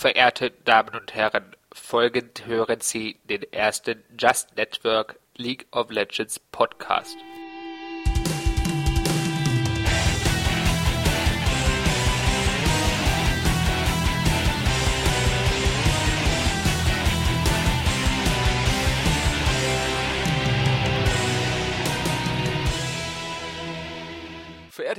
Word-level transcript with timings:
Verehrte 0.00 0.50
Damen 0.64 0.98
und 0.98 1.14
Herren, 1.14 1.54
folgend 1.74 2.46
hören 2.46 2.80
Sie 2.80 3.18
den 3.24 3.42
ersten 3.52 4.02
Just 4.18 4.56
Network 4.56 5.20
League 5.36 5.66
of 5.72 5.90
Legends 5.90 6.38
Podcast. 6.38 7.18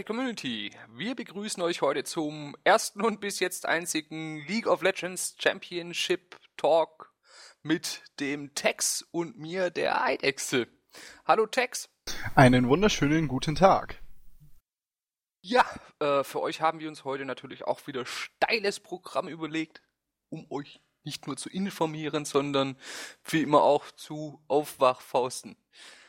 Verehrte 0.02 0.04
Community, 0.04 0.72
wir 0.90 1.16
begrüßen 1.16 1.62
euch 1.62 1.82
heute 1.82 2.04
zum 2.04 2.56
ersten 2.64 3.02
und 3.02 3.20
bis 3.20 3.40
jetzt 3.40 3.68
einzigen 3.68 4.44
League 4.48 4.66
of 4.66 4.82
Legends 4.82 5.36
Championship 5.38 6.40
Talk 6.58 7.14
mit 7.62 8.02
dem 8.20 8.56
Tex 8.56 9.06
und 9.12 9.38
mir, 9.38 9.70
der 9.70 10.04
Eidechse. 10.04 10.68
Hallo 11.26 11.46
Tex. 11.46 11.90
Einen 12.36 12.68
wunderschönen 12.68 13.28
guten 13.28 13.56
Tag. 13.56 14.02
Ja, 15.42 15.66
äh, 16.00 16.24
für 16.24 16.42
euch 16.42 16.62
haben 16.62 16.80
wir 16.80 16.90
uns 16.90 17.04
heute 17.04 17.26
natürlich 17.26 17.66
auch 17.66 17.86
wieder 17.86 18.06
steiles 18.06 18.80
Programm 18.80 19.28
überlegt, 19.28 19.84
um 20.30 20.50
euch 20.50 20.82
nicht 21.04 21.28
nur 21.28 21.38
zu 21.38 21.50
informieren, 21.50 22.26
sondern 22.26 22.76
wie 23.26 23.42
immer 23.42 23.62
auch 23.62 23.92
zu 23.92 24.42
Aufwachfausten. 24.48 25.58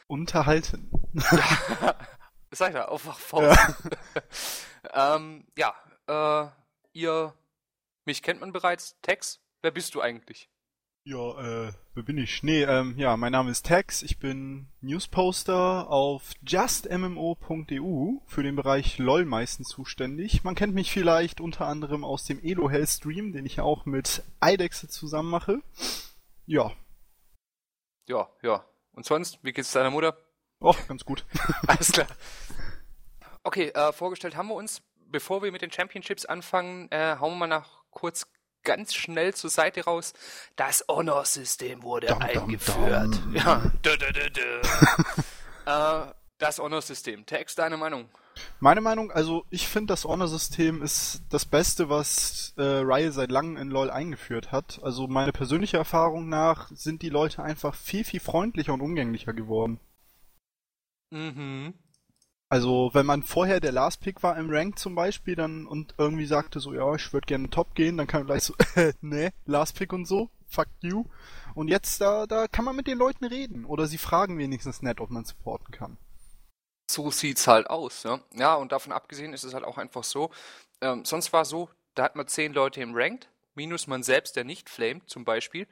Unterhalten. 0.06 0.90
Ja, 1.12 1.98
sag 2.52 2.70
ich 2.70 2.74
ja, 2.74 2.88
Aufwachfausten. 2.88 3.90
Ja, 4.94 5.16
ähm, 5.16 5.46
ja 5.56 5.74
äh, 6.06 6.50
ihr, 6.92 7.34
mich 8.04 8.22
kennt 8.22 8.40
man 8.40 8.52
bereits, 8.52 9.00
Tex, 9.00 9.40
wer 9.62 9.70
bist 9.70 9.94
du 9.94 10.00
eigentlich? 10.00 10.48
Ja, 11.04 11.66
äh, 11.66 11.72
wer 11.94 12.02
bin 12.04 12.16
ich? 12.16 12.44
Nee, 12.44 12.62
ähm, 12.62 12.94
ja, 12.96 13.16
mein 13.16 13.32
Name 13.32 13.50
ist 13.50 13.66
Tex, 13.66 14.02
ich 14.02 14.20
bin 14.20 14.68
Newsposter 14.80 15.90
auf 15.90 16.30
justmmo.eu 16.46 18.18
für 18.26 18.42
den 18.44 18.54
Bereich 18.54 18.98
LOL 18.98 19.24
meistens 19.24 19.68
zuständig. 19.68 20.44
Man 20.44 20.54
kennt 20.54 20.74
mich 20.74 20.92
vielleicht 20.92 21.40
unter 21.40 21.66
anderem 21.66 22.04
aus 22.04 22.24
dem 22.24 22.40
Elo 22.40 22.70
Hell 22.70 22.86
Stream, 22.86 23.32
den 23.32 23.46
ich 23.46 23.60
auch 23.60 23.84
mit 23.84 24.22
Eidexe 24.38 24.88
zusammen 24.88 25.30
mache. 25.30 25.60
Ja. 26.46 26.70
Ja, 28.06 28.28
ja. 28.42 28.64
Und 28.92 29.04
sonst, 29.04 29.42
wie 29.42 29.52
geht's 29.52 29.72
deiner 29.72 29.90
Mutter? 29.90 30.16
Och, 30.62 30.76
ganz 30.88 31.04
gut. 31.04 31.24
Alles 31.66 31.92
klar. 31.92 32.06
Okay, 33.42 33.68
äh, 33.68 33.92
vorgestellt 33.92 34.36
haben 34.36 34.48
wir 34.48 34.54
uns. 34.54 34.82
Bevor 35.10 35.42
wir 35.42 35.52
mit 35.52 35.60
den 35.60 35.70
Championships 35.70 36.24
anfangen, 36.24 36.90
äh, 36.90 37.16
hauen 37.20 37.32
wir 37.32 37.38
mal 37.40 37.46
nach 37.46 37.82
kurz 37.90 38.26
ganz 38.62 38.94
schnell 38.94 39.34
zur 39.34 39.50
Seite 39.50 39.84
raus. 39.84 40.14
Das 40.56 40.84
Honor-System 40.88 41.82
wurde 41.82 42.06
Dum, 42.06 42.20
dum, 42.20 42.28
eingeführt. 42.28 43.14
dum. 43.14 43.34
Ja. 43.34 43.62
Dö, 43.84 43.96
dö, 43.96 44.12
dö, 44.12 44.30
dö. 44.30 44.60
äh, 45.66 46.12
das 46.38 46.58
Honor-System. 46.58 47.26
Text, 47.26 47.58
deine 47.58 47.76
Meinung? 47.76 48.08
Meine 48.60 48.80
Meinung, 48.80 49.10
also 49.10 49.44
ich 49.50 49.68
finde 49.68 49.92
das 49.92 50.04
Honor-System 50.04 50.80
ist 50.82 51.22
das 51.28 51.44
Beste, 51.44 51.90
was 51.90 52.54
äh, 52.56 52.62
Riot 52.62 53.12
seit 53.12 53.30
langem 53.30 53.56
in 53.58 53.68
LoL 53.68 53.90
eingeführt 53.90 54.52
hat. 54.52 54.80
Also 54.82 55.06
meine 55.08 55.32
persönliche 55.32 55.76
Erfahrung 55.76 56.28
nach 56.28 56.70
sind 56.70 57.02
die 57.02 57.10
Leute 57.10 57.42
einfach 57.42 57.74
viel, 57.74 58.04
viel 58.04 58.20
freundlicher 58.20 58.72
und 58.72 58.80
umgänglicher 58.80 59.34
geworden. 59.34 59.80
Mhm. 61.12 61.74
Also, 62.48 62.90
wenn 62.92 63.06
man 63.06 63.22
vorher 63.22 63.60
der 63.60 63.72
Last 63.72 64.00
Pick 64.00 64.22
war 64.22 64.36
im 64.36 64.50
Rank 64.50 64.78
zum 64.78 64.94
Beispiel 64.94 65.36
dann 65.36 65.66
und 65.66 65.94
irgendwie 65.96 66.26
sagte 66.26 66.60
so, 66.60 66.74
ja, 66.74 66.94
ich 66.94 67.12
würde 67.12 67.26
gerne 67.26 67.48
Top 67.48 67.74
gehen, 67.74 67.96
dann 67.96 68.06
kann 68.06 68.20
man 68.20 68.26
gleich 68.26 68.42
so, 68.42 68.54
äh, 68.74 68.92
nee, 69.00 69.30
Last 69.44 69.76
Pick 69.78 69.92
und 69.92 70.06
so, 70.06 70.30
fuck 70.46 70.68
you. 70.80 71.04
Und 71.54 71.68
jetzt, 71.68 72.00
da, 72.00 72.26
da 72.26 72.48
kann 72.48 72.64
man 72.64 72.76
mit 72.76 72.86
den 72.86 72.98
Leuten 72.98 73.24
reden. 73.24 73.64
Oder 73.64 73.86
sie 73.86 73.98
fragen 73.98 74.38
wenigstens 74.38 74.82
nett, 74.82 75.00
ob 75.00 75.10
man 75.10 75.24
supporten 75.24 75.72
kann. 75.72 75.98
So 76.90 77.10
sieht's 77.10 77.46
halt 77.46 77.70
aus, 77.70 78.02
ja. 78.02 78.20
Ja, 78.34 78.54
und 78.54 78.72
davon 78.72 78.92
abgesehen 78.92 79.32
ist 79.32 79.44
es 79.44 79.54
halt 79.54 79.64
auch 79.64 79.78
einfach 79.78 80.04
so. 80.04 80.30
Ähm, 80.80 81.04
sonst 81.04 81.32
war 81.32 81.42
es 81.42 81.48
so, 81.48 81.70
da 81.94 82.04
hat 82.04 82.16
man 82.16 82.26
zehn 82.26 82.52
Leute 82.52 82.82
im 82.82 82.94
Ranked, 82.94 83.28
minus 83.54 83.86
man 83.86 84.02
selbst, 84.02 84.36
der 84.36 84.44
nicht 84.44 84.68
flamet, 84.68 85.08
zum 85.08 85.24
Beispiel. 85.24 85.66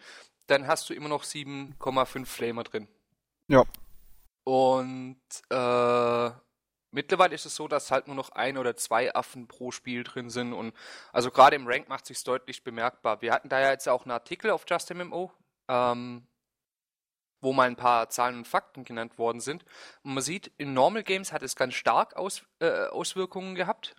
Dann 0.47 0.67
hast 0.67 0.89
du 0.89 0.95
immer 0.95 1.09
noch 1.09 1.25
7,5 1.25 2.27
Flamer 2.27 2.65
drin. 2.65 2.89
Ja. 3.49 3.65
Und 4.45 5.21
äh, 5.51 6.31
mittlerweile 6.91 7.35
ist 7.35 7.47
es 7.47 7.55
so, 7.55 7.69
dass 7.69 7.91
halt 7.91 8.07
nur 8.07 8.17
noch 8.17 8.31
ein 8.31 8.59
oder 8.59 8.77
zwei 8.77 9.15
Affen 9.15 9.49
pro 9.49 9.71
Spiel 9.71 10.05
drin 10.05 10.31
sind. 10.31 10.53
Und 10.53 10.75
also 11.13 11.31
gerade 11.31 11.57
im 11.57 11.67
Rank 11.67 11.89
macht 11.89 12.07
sich 12.07 12.23
deutlich 12.25 12.65
bemerkbar. 12.65 13.23
Wir 13.23 13.33
hatten 13.33 13.49
da 13.49 13.61
ja 13.61 13.71
jetzt 13.71 13.89
auch 13.89 14.05
einen 14.05 14.13
Artikel 14.13 14.51
auf 14.51 14.65
JustMMO, 14.69 15.33
ähm, 15.69 16.27
wo 17.41 17.53
mal 17.53 17.69
ein 17.69 17.77
paar 17.77 18.09
Zahlen 18.11 18.39
und 18.39 18.49
Fakten 18.49 18.85
genannt 18.85 19.19
worden 19.19 19.41
sind. 19.41 19.65
Und 20.03 20.15
man 20.15 20.23
sieht, 20.23 20.53
in 20.59 20.75
Normal 20.75 21.03
Games 21.03 21.33
hat 21.33 21.43
es 21.43 21.57
ganz 21.57 21.75
stark 21.75 22.17
Aus, 22.17 22.43
äh, 22.61 22.87
Auswirkungen 22.87 23.55
gehabt. 23.55 23.95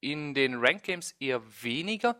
In 0.00 0.34
den 0.34 0.56
Rank 0.56 0.82
Games 0.84 1.12
eher 1.18 1.42
weniger 1.62 2.18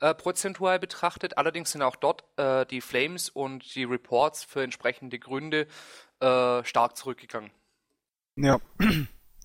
äh, 0.00 0.14
prozentual 0.14 0.78
betrachtet. 0.78 1.38
Allerdings 1.38 1.72
sind 1.72 1.82
auch 1.82 1.96
dort 1.96 2.24
äh, 2.38 2.66
die 2.66 2.80
Flames 2.80 3.30
und 3.30 3.74
die 3.74 3.84
Reports 3.84 4.44
für 4.44 4.62
entsprechende 4.62 5.18
Gründe 5.18 5.66
äh, 6.20 6.64
stark 6.64 6.96
zurückgegangen. 6.96 7.50
Ja. 8.36 8.58
Also 8.78 8.98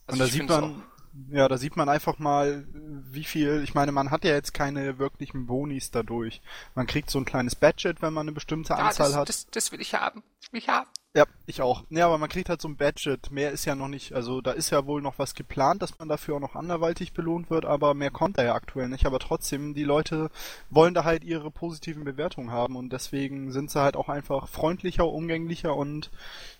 und 0.07 0.19
da 0.19 0.25
sieht 0.25 0.49
man, 0.49 0.83
ja, 1.29 1.47
da 1.47 1.57
sieht 1.57 1.75
man 1.75 1.89
einfach 1.89 2.19
mal, 2.19 2.65
wie 2.73 3.23
viel, 3.23 3.61
ich 3.63 3.73
meine, 3.73 3.91
man 3.91 4.11
hat 4.11 4.23
ja 4.23 4.31
jetzt 4.31 4.53
keine 4.53 4.97
wirklichen 4.97 5.45
Bonis 5.45 5.91
dadurch. 5.91 6.41
Man 6.75 6.87
kriegt 6.87 7.09
so 7.09 7.19
ein 7.19 7.25
kleines 7.25 7.55
Badget, 7.55 8.01
wenn 8.01 8.13
man 8.13 8.25
eine 8.25 8.31
bestimmte 8.31 8.73
Ja, 8.73 8.79
Anzahl 8.79 9.07
das, 9.07 9.15
hat. 9.17 9.29
Das, 9.29 9.47
das 9.47 9.71
will 9.71 9.81
ich 9.81 9.93
haben. 9.93 10.23
Das 10.41 10.53
will 10.53 10.59
ich 10.59 10.69
haben. 10.69 10.89
Ja, 11.13 11.25
ich 11.45 11.61
auch. 11.61 11.83
Ja, 11.89 12.05
aber 12.05 12.17
man 12.17 12.29
kriegt 12.29 12.47
halt 12.47 12.61
so 12.61 12.69
ein 12.69 12.77
Badget. 12.77 13.31
Mehr 13.31 13.51
ist 13.51 13.65
ja 13.65 13.75
noch 13.75 13.89
nicht, 13.89 14.13
also 14.13 14.39
da 14.39 14.51
ist 14.51 14.69
ja 14.69 14.85
wohl 14.85 15.01
noch 15.01 15.19
was 15.19 15.35
geplant, 15.35 15.81
dass 15.81 15.99
man 15.99 16.07
dafür 16.07 16.35
auch 16.35 16.39
noch 16.39 16.55
anderweitig 16.55 17.11
belohnt 17.11 17.49
wird, 17.49 17.65
aber 17.65 17.93
mehr 17.93 18.11
kommt 18.11 18.37
da 18.37 18.43
ja 18.43 18.55
aktuell 18.55 18.87
nicht. 18.87 19.05
Aber 19.05 19.19
trotzdem, 19.19 19.73
die 19.73 19.83
Leute 19.83 20.31
wollen 20.69 20.93
da 20.93 21.03
halt 21.03 21.25
ihre 21.25 21.51
positiven 21.51 22.05
Bewertungen 22.05 22.51
haben 22.51 22.77
und 22.77 22.93
deswegen 22.93 23.51
sind 23.51 23.69
sie 23.69 23.81
halt 23.81 23.97
auch 23.97 24.07
einfach 24.07 24.47
freundlicher, 24.47 25.05
umgänglicher 25.05 25.75
und 25.75 26.11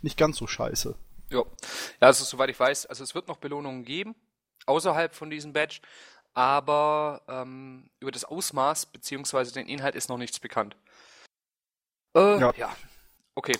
nicht 0.01 0.17
ganz 0.17 0.35
so 0.35 0.47
scheiße. 0.47 0.95
Ja. 1.29 1.39
ja, 1.39 2.07
also 2.07 2.25
soweit 2.25 2.49
ich 2.49 2.59
weiß, 2.59 2.87
also 2.87 3.05
es 3.05 3.15
wird 3.15 3.29
noch 3.29 3.37
Belohnungen 3.37 3.85
geben, 3.85 4.15
außerhalb 4.65 5.13
von 5.15 5.29
diesem 5.29 5.53
Badge, 5.53 5.79
aber 6.33 7.21
ähm, 7.27 7.89
über 7.99 8.11
das 8.11 8.23
Ausmaß 8.25 8.87
beziehungsweise 8.87 9.53
den 9.53 9.67
Inhalt 9.67 9.95
ist 9.95 10.09
noch 10.09 10.17
nichts 10.17 10.39
bekannt. 10.39 10.75
Äh, 12.15 12.39
ja. 12.39 12.53
Ja. 12.57 12.75
Okay, 13.35 13.57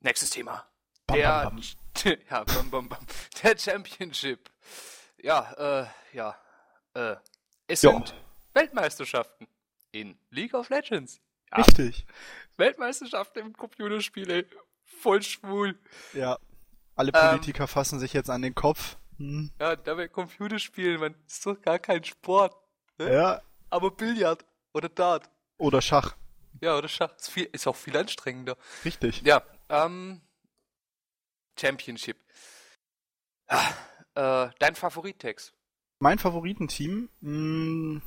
nächstes 0.00 0.30
Thema. 0.30 0.66
Bam, 1.06 1.16
Der, 1.16 1.42
bam, 1.44 1.62
ja, 2.30 2.44
bam, 2.44 2.70
bam, 2.70 2.88
bam. 2.88 3.06
Der 3.42 3.56
Championship. 3.58 4.50
Ja, 5.20 5.52
äh, 5.82 5.86
ja, 6.16 6.36
äh, 6.94 7.16
es 7.66 7.82
Ja. 7.82 7.92
sind 7.92 8.14
Weltmeisterschaften 8.54 9.48
in 9.92 10.18
League 10.30 10.54
of 10.54 10.68
Legends. 10.68 11.20
Ja, 11.50 11.58
Richtig. 11.58 12.06
Weltmeisterschaften 12.56 13.38
im 13.40 13.52
Computerspiele. 13.56 14.46
Voll 15.00 15.22
schwul. 15.22 15.78
Ja. 16.12 16.38
Alle 16.94 17.12
Ähm, 17.14 17.30
Politiker 17.30 17.66
fassen 17.68 17.98
sich 18.00 18.12
jetzt 18.12 18.28
an 18.30 18.42
den 18.42 18.54
Kopf. 18.54 18.96
Hm. 19.18 19.50
Ja, 19.60 19.76
dabei 19.76 20.08
Computerspielen, 20.08 21.00
man, 21.00 21.14
ist 21.26 21.44
doch 21.44 21.60
gar 21.60 21.78
kein 21.78 22.02
Sport. 22.04 22.56
Ne? 22.98 23.12
Ja. 23.12 23.42
Aber 23.70 23.90
Billard 23.90 24.44
oder 24.72 24.88
Dart. 24.88 25.28
Oder 25.58 25.82
Schach. 25.82 26.16
Ja, 26.60 26.76
oder 26.76 26.88
Schach. 26.88 27.14
Ist, 27.16 27.30
viel, 27.30 27.48
ist 27.52 27.66
auch 27.66 27.76
viel 27.76 27.96
anstrengender. 27.96 28.56
Richtig. 28.84 29.22
Ja, 29.22 29.42
ähm, 29.68 30.20
Championship. 31.58 32.16
Ah, 33.48 33.72
äh, 34.14 34.50
dein 34.58 34.74
Favorit, 34.74 35.18
Tex? 35.18 35.52
Mein 36.00 36.18
Favoritenteam, 36.18 37.08
mh, 37.20 38.00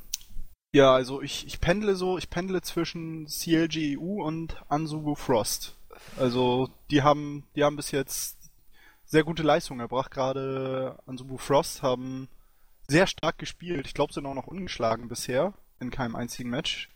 ja, 0.74 0.94
also 0.94 1.22
ich, 1.22 1.46
ich 1.46 1.60
pendle 1.60 1.96
so, 1.96 2.18
ich 2.18 2.30
pendle 2.30 2.62
zwischen 2.62 3.28
CLG 3.28 3.98
EU 3.98 4.24
und 4.24 4.56
Ansubu 4.70 5.16
Frost. 5.16 5.76
Also 6.18 6.70
die 6.90 7.04
haben, 7.04 7.46
die 7.56 7.64
haben 7.64 7.76
bis 7.76 7.92
jetzt 7.92 8.41
sehr 9.12 9.24
gute 9.26 9.44
Leistungen 9.44 9.82
erbracht. 9.82 10.12
Gerade 10.12 10.98
Ansubu 11.06 11.38
Frost 11.38 11.84
haben 11.84 12.30
sehr 12.88 13.08
stark 13.08 13.38
gespielt. 13.38 13.86
Ich 13.86 13.94
glaube, 13.94 14.14
sind 14.14 14.26
auch 14.26 14.34
noch 14.34 14.48
ungeschlagen 14.48 15.10
bisher 15.10 15.54
in 15.80 15.92
keinem 15.92 16.16
einzigen 16.16 16.50
Match. 16.50 16.90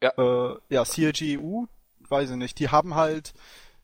Ja. 0.00 0.12
Äh, 0.16 0.58
ja, 0.68 0.84
CLG 0.84 1.38
EU, 1.38 1.64
weiß 2.08 2.30
ich 2.30 2.36
nicht. 2.36 2.58
Die 2.60 2.70
haben 2.70 2.94
halt 2.94 3.34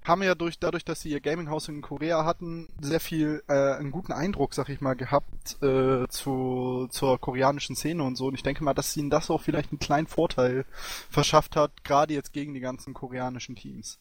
haben 0.05 0.23
ja 0.23 0.37
durch, 0.37 0.61
dadurch, 0.61 0.85
dass 0.85 1.01
sie 1.01 1.11
ihr 1.11 1.21
Gaming-Haus 1.21 1.69
in 1.69 1.83
Korea 1.83 2.25
hatten, 2.25 2.69
sehr 2.81 3.01
viel, 3.01 3.43
äh, 3.49 3.75
einen 3.75 3.91
guten 3.91 4.13
Eindruck, 4.13 4.55
sag 4.55 4.69
ich 4.69 4.81
mal, 4.81 4.95
gehabt, 4.95 5.61
äh, 5.65 6.07
zu, 6.09 6.87
zur 6.91 7.21
koreanischen 7.21 7.75
Szene 7.75 8.05
und 8.05 8.15
so. 8.15 8.27
Und 8.27 8.35
ich 8.35 8.45
denke 8.45 8.63
mal, 8.63 8.73
dass 8.73 8.97
ihnen 8.97 9.11
das 9.11 9.31
auch 9.31 9.43
vielleicht 9.43 9.73
einen 9.73 9.81
kleinen 9.81 10.07
Vorteil 10.07 10.65
verschafft 11.11 11.57
hat, 11.57 11.83
gerade 11.83 12.15
jetzt 12.15 12.33
gegen 12.33 12.55
die 12.55 12.61
ganzen 12.61 12.95
koreanischen 12.95 13.57
Teams. 13.57 13.99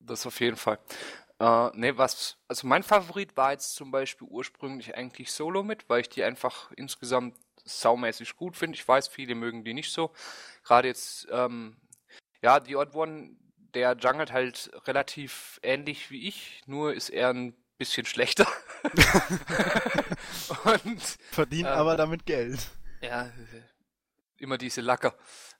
Das 0.00 0.26
auf 0.26 0.40
jeden 0.40 0.56
Fall. 0.56 0.78
Äh, 1.40 1.70
ne, 1.74 1.98
was, 1.98 2.36
also 2.48 2.66
mein 2.66 2.82
Favorit 2.82 3.36
war 3.36 3.52
jetzt 3.52 3.74
zum 3.74 3.90
Beispiel 3.90 4.28
ursprünglich 4.28 4.96
eigentlich 4.96 5.32
Solo 5.32 5.62
mit, 5.62 5.88
weil 5.88 6.00
ich 6.00 6.08
die 6.08 6.22
einfach 6.22 6.70
insgesamt 6.76 7.36
saumäßig 7.64 8.36
gut 8.36 8.56
finde. 8.56 8.76
Ich 8.76 8.86
weiß, 8.86 9.08
viele 9.08 9.34
mögen 9.34 9.64
die 9.64 9.74
nicht 9.74 9.92
so. 9.92 10.12
Gerade 10.62 10.88
jetzt, 10.88 11.26
ähm, 11.30 11.76
ja, 12.42 12.60
die 12.60 12.76
Odd 12.76 12.94
One, 12.94 13.36
der 13.74 13.96
jungelt 13.96 14.32
halt 14.32 14.70
relativ 14.86 15.58
ähnlich 15.62 16.10
wie 16.10 16.28
ich, 16.28 16.62
nur 16.66 16.94
ist 16.94 17.08
er 17.08 17.30
ein 17.30 17.54
bisschen 17.78 18.06
schlechter. 18.06 18.46
Und 20.64 21.02
verdient 21.32 21.68
ähm, 21.68 21.74
aber 21.74 21.96
damit 21.96 22.26
Geld. 22.26 22.70
Ja, 23.00 23.30
immer 24.38 24.58
diese 24.58 24.80
Lacker. 24.80 25.14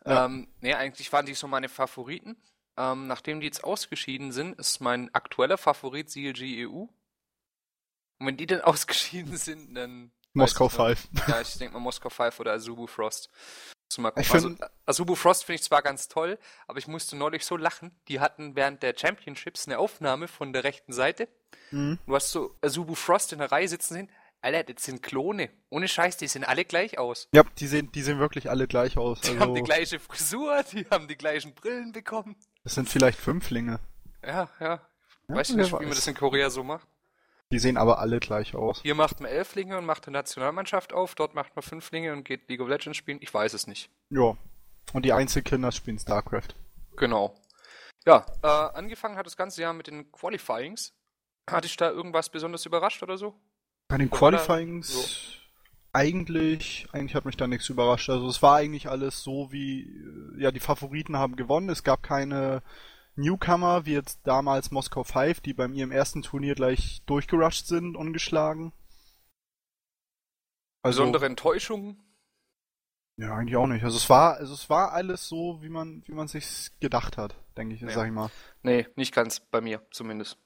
Ja. 0.07 0.27
Ähm, 0.27 0.49
nee, 0.61 0.75
eigentlich 0.75 1.13
waren 1.13 1.27
die 1.27 1.35
so 1.35 1.49
meine 1.49 1.69
Favoriten. 1.69 2.37
Ähm, 2.77 3.07
nachdem 3.07 3.41
die 3.41 3.47
jetzt 3.47 3.63
ausgeschieden 3.63 4.33
sind, 4.33 4.59
ist 4.59 4.81
mein 4.81 5.15
aktueller 5.15 5.59
Favorit 5.59 6.11
CLG 6.11 6.67
EU. 6.67 6.87
Und 8.19 8.27
wenn 8.27 8.37
die 8.37 8.47
dann 8.47 8.61
ausgeschieden 8.63 9.37
sind, 9.37 9.75
dann. 9.75 10.13
Moskau 10.33 10.69
5. 10.69 11.09
Ja, 11.29 11.41
ich 11.41 11.59
denke 11.59 11.75
mal 11.75 11.81
Moskau 11.81 12.11
5 12.11 12.41
oder 12.41 12.55
Azubu 12.55 12.89
Frost. 12.89 13.31
Ich 14.17 14.33
also, 14.33 14.57
Azubu 14.87 15.15
Frost 15.15 15.45
finde 15.45 15.57
ich 15.57 15.63
zwar 15.63 15.81
ganz 15.83 16.09
toll, 16.09 16.39
aber 16.67 16.79
ich 16.79 16.89
musste 16.89 17.17
neulich 17.17 17.45
so 17.45 17.57
lachen. 17.57 17.97
Die 18.09 18.19
hatten 18.19 18.57
während 18.57 18.83
der 18.83 18.95
Championships 18.97 19.69
eine 19.69 19.79
Aufnahme 19.79 20.27
von 20.27 20.53
der 20.53 20.65
rechten 20.65 20.93
Seite. 20.93 21.29
Mhm. 21.71 22.01
Du 22.05 22.17
hast 22.17 22.33
so 22.33 22.57
Azubu 22.61 22.97
Frost 22.97 23.33
in 23.33 23.39
der 23.39 23.53
Reihe 23.53 23.69
sitzen 23.69 23.95
sehen. 23.95 24.11
Alter, 24.41 24.75
das 24.75 24.85
sind 24.85 25.03
Klone. 25.03 25.51
Ohne 25.71 25.89
Scheiß, 25.89 26.19
die 26.19 26.27
sehen 26.27 26.45
alle 26.45 26.65
gleich 26.65 26.99
aus. 26.99 27.29
Ja, 27.33 27.45
die 27.59 27.67
sehen, 27.67 27.91
die 27.93 28.03
sehen 28.03 28.19
wirklich 28.19 28.51
alle 28.51 28.67
gleich 28.67 28.99
aus. 28.99 29.21
Die 29.23 29.29
also... 29.29 29.41
haben 29.41 29.55
die 29.55 29.63
gleiche 29.63 29.99
Frisur, 29.99 30.63
die 30.65 30.87
haben 30.91 31.09
die 31.09 31.17
gleichen 31.17 31.55
Brillen 31.55 31.93
bekommen. 31.93 32.37
Das 32.65 32.75
sind 32.75 32.89
vielleicht 32.89 33.19
Fünflinge. 33.19 33.79
Ja, 34.23 34.49
ja. 34.59 34.67
ja 34.67 34.81
weißt 35.29 35.51
du 35.51 35.57
nicht, 35.57 35.73
weiß. 35.73 35.81
wie 35.81 35.85
man 35.85 35.95
das 35.95 36.07
in 36.07 36.15
Korea 36.15 36.51
so 36.51 36.65
macht? 36.65 36.89
Die 37.53 37.59
sehen 37.59 37.77
aber 37.77 37.99
alle 37.99 38.21
gleich 38.21 38.55
aus. 38.55 38.81
Hier 38.83 38.95
macht 38.95 39.21
man 39.21 39.31
Elflinge 39.31 39.77
und 39.79 39.85
macht 39.85 40.07
eine 40.07 40.15
Nationalmannschaft 40.15 40.93
auf, 40.93 41.15
dort 41.15 41.35
macht 41.35 41.55
man 41.55 41.63
Fünflinge 41.63 42.13
und 42.13 42.25
geht 42.25 42.49
League 42.49 42.61
of 42.61 42.69
Legends 42.69 42.97
spielen. 42.97 43.19
Ich 43.21 43.33
weiß 43.33 43.53
es 43.53 43.67
nicht. 43.67 43.91
Ja. 44.11 44.37
Und 44.93 45.05
die 45.05 45.13
Einzelkinder 45.13 45.71
spielen 45.73 45.99
StarCraft. 45.99 46.55
Genau. 46.97 47.35
Ja, 48.07 48.27
äh, 48.43 48.47
angefangen 48.47 49.17
hat 49.17 49.27
das 49.27 49.37
ganze 49.37 49.63
Jahr 49.63 49.73
mit 49.73 49.87
den 49.87 50.11
Qualifyings. 50.11 50.95
Hatte 51.49 51.67
ich 51.67 51.77
da 51.77 51.91
irgendwas 51.91 52.31
besonders 52.31 52.65
überrascht 52.65 53.03
oder 53.03 53.19
so? 53.19 53.35
Bei 53.89 53.99
den 53.99 54.11
Qualifyings 54.11 54.89
so. 54.89 55.44
Eigentlich, 55.95 56.89
eigentlich 56.93 57.15
hat 57.15 57.25
mich 57.25 57.37
da 57.37 57.47
nichts 57.47 57.69
überrascht. 57.69 58.11
Also 58.11 58.29
es 58.29 58.43
war 58.43 58.57
eigentlich 58.57 58.89
alles 58.89 59.23
so 59.23 59.53
wie, 59.53 59.83
äh, 59.83 60.43
ja, 60.43 60.51
die 60.51 60.61
Favoriten 60.61 61.17
haben 61.17 61.37
gewonnen. 61.37 61.69
Es 61.71 61.85
gab 61.85 62.03
keine 62.03 62.63
Newcomer, 63.15 63.87
wie 63.87 63.93
jetzt 63.93 64.21
damals 64.25 64.73
Moskau 64.73 65.05
5, 65.05 65.41
die 65.41 65.55
bei 65.55 65.69
mir 65.69 65.85
im 65.85 65.93
ersten 65.93 66.23
Turnier 66.23 66.57
gleich 66.57 67.03
durchgerusht 67.07 67.67
sind, 67.67 67.97
ungeschlagen. 67.97 68.73
Also, 70.83 71.03
Besondere 71.03 71.27
Enttäuschungen? 71.27 72.01
Ja, 73.17 73.37
eigentlich 73.37 73.57
auch 73.57 73.69
nicht. 73.69 73.85
Also 73.85 73.97
es 73.97 74.11
war, 74.11 74.35
also 74.35 74.53
es 74.53 74.69
war 74.69 74.93
alles 74.93 75.29
so, 75.29 75.63
wie 75.63 75.69
man, 75.69 76.03
wie 76.07 76.13
man 76.13 76.27
sich 76.27 76.73
gedacht 76.81 77.17
hat, 77.17 77.37
denke 77.57 77.77
ich, 77.77 77.83
nee. 77.83 77.93
sag 77.93 78.07
ich 78.07 78.13
mal. 78.13 78.31
Nee, 78.63 78.89
nicht 78.97 79.15
ganz 79.15 79.39
bei 79.39 79.61
mir 79.61 79.87
zumindest. 79.93 80.37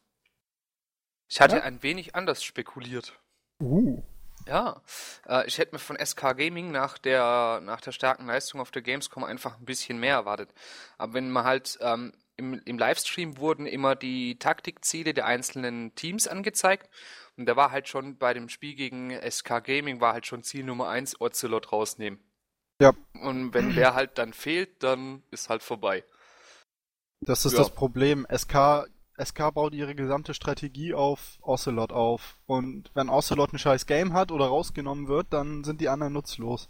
Ich 1.27 1.41
hatte 1.41 1.57
ja? 1.57 1.63
ein 1.63 1.83
wenig 1.83 2.15
anders 2.15 2.45
spekuliert. 2.45 3.19
Uh. 3.61 4.03
Ja, 4.49 4.83
äh, 5.29 5.47
ich 5.47 5.59
hätte 5.59 5.75
mir 5.75 5.79
von 5.79 5.99
SK 6.05 6.37
Gaming 6.37 6.71
nach 6.71 6.99
der, 6.99 7.61
nach 7.63 7.81
der 7.81 7.93
starken 7.93 8.27
Leistung 8.27 8.61
auf 8.61 8.71
der 8.71 8.83
Gamescom 8.83 9.25
einfach 9.25 9.59
ein 9.59 9.65
bisschen 9.65 10.01
mehr 10.01 10.15
erwartet. 10.15 10.51
Aber 10.97 11.15
wenn 11.15 11.31
man 11.31 11.45
halt 11.45 11.79
ähm, 11.81 12.13
im, 12.39 12.61
im 12.65 12.79
Livestream 12.79 13.37
wurden 13.39 13.67
immer 13.67 13.97
die 13.97 14.39
Taktikziele 14.39 15.13
der 15.13 15.27
einzelnen 15.27 15.95
Teams 15.95 16.27
angezeigt. 16.27 16.89
Und 17.37 17.47
da 17.47 17.57
war 17.57 17.71
halt 17.71 17.89
schon 17.89 18.17
bei 18.17 18.33
dem 18.33 18.49
Spiel 18.49 18.75
gegen 18.75 19.11
SK 19.11 19.63
Gaming 19.65 20.01
war 20.01 20.15
halt 20.15 20.27
schon 20.27 20.43
Ziel 20.43 20.65
Nummer 20.65 20.89
1 20.89 21.21
Ocelot 21.21 21.73
rausnehmen. 21.73 22.21
Ja. 22.81 22.95
Und 23.21 23.55
wenn 23.55 23.75
der 23.75 23.95
halt 23.95 24.19
dann 24.19 24.33
fehlt, 24.33 24.83
dann 24.83 25.23
ist 25.31 25.49
halt 25.49 25.63
vorbei. 25.63 26.05
Das 27.21 27.45
ist 27.45 27.53
ja. 27.53 27.59
das 27.59 27.71
Problem. 27.71 28.27
SK, 28.33 28.87
SK 29.23 29.53
baut 29.55 29.75
ihre 29.75 29.95
gesamte 29.95 30.35
Strategie 30.35 30.95
auf 30.95 31.39
Ocelot 31.43 31.93
auf. 31.93 32.39
Und 32.47 32.91
wenn 32.95 33.09
Ocelot 33.09 33.53
ein 33.53 33.59
scheiß 33.59 33.87
Game 33.87 34.13
hat 34.13 34.31
oder 34.31 34.47
rausgenommen 34.47 35.09
wird, 35.09 35.29
dann 35.31 35.65
sind 35.65 35.81
die 35.81 35.89
anderen 35.89 36.13
nutzlos. 36.13 36.69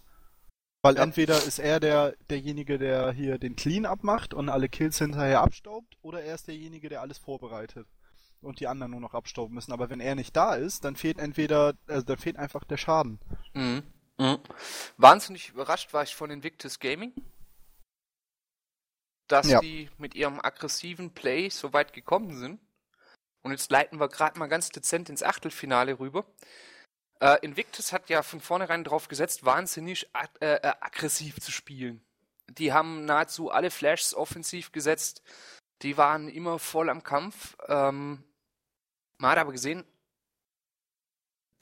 Weil 0.83 0.97
ja. 0.97 1.03
entweder 1.03 1.37
ist 1.37 1.59
er 1.59 1.81
der, 1.81 2.15
derjenige, 2.31 2.79
der 2.79 3.13
hier 3.13 3.39
den 3.39 3.57
Clean 3.57 3.85
abmacht 3.85 4.33
und 4.33 4.49
alle 4.49 4.69
Kills 4.69 4.99
hinterher 4.99 5.41
abstaubt, 5.41 5.97
oder 6.03 6.23
er 6.23 6.35
ist 6.35 6.49
derjenige, 6.49 6.89
der 6.89 7.01
alles 7.01 7.19
vorbereitet 7.19 7.87
und 8.41 8.61
die 8.61 8.69
anderen 8.69 8.93
nur 8.93 9.01
noch 9.01 9.15
abstauben 9.15 9.55
müssen. 9.55 9.73
Aber 9.73 9.91
wenn 9.91 10.01
er 10.01 10.15
nicht 10.15 10.37
da 10.37 10.55
ist, 10.55 10.85
dann 10.85 10.97
fehlt 10.97 11.19
entweder, 11.19 11.75
also 11.89 12.03
dann 12.03 12.19
fehlt 12.19 12.37
einfach 12.37 12.65
der 12.65 12.77
Schaden. 12.77 13.19
Mhm. 13.55 13.83
Mhm. 14.19 14.39
Wahnsinnig 14.97 15.51
überrascht 15.51 15.93
war 15.93 16.03
ich 16.03 16.15
von 16.15 16.31
Invictus 16.31 16.79
Gaming, 16.79 17.13
dass 19.29 19.49
ja. 19.49 19.61
die 19.61 19.91
mit 19.99 20.15
ihrem 20.15 20.41
aggressiven 20.41 21.13
Play 21.13 21.51
so 21.51 21.73
weit 21.73 21.93
gekommen 21.93 22.37
sind. 22.37 22.61
Und 23.43 23.53
jetzt 23.53 23.71
leiten 23.71 24.01
wir 24.01 24.09
gerade 24.09 24.39
mal 24.39 24.47
ganz 24.47 24.71
dezent 24.71 25.09
ins 25.09 25.23
Achtelfinale 25.23 25.99
rüber. 25.99 26.27
Äh, 27.21 27.39
Invictus 27.43 27.93
hat 27.93 28.09
ja 28.09 28.23
von 28.23 28.41
vornherein 28.41 28.85
drauf 28.85 29.09
gesetzt, 29.09 29.45
wahnsinnig 29.45 30.09
ag 30.15 30.31
äh, 30.41 30.57
äh, 30.57 30.73
aggressiv 30.81 31.41
zu 31.41 31.51
spielen. 31.51 32.05
Die 32.49 32.73
haben 32.73 33.05
nahezu 33.05 33.51
alle 33.51 33.71
Flashs 33.71 34.15
offensiv 34.15 34.73
gesetzt. 34.73 35.23
Die 35.83 35.97
waren 35.97 36.29
immer 36.29 36.59
voll 36.59 36.89
am 36.89 37.03
Kampf. 37.03 37.57
Ähm, 37.69 38.25
man 39.19 39.31
hat 39.31 39.39
aber 39.39 39.53
gesehen, 39.53 39.85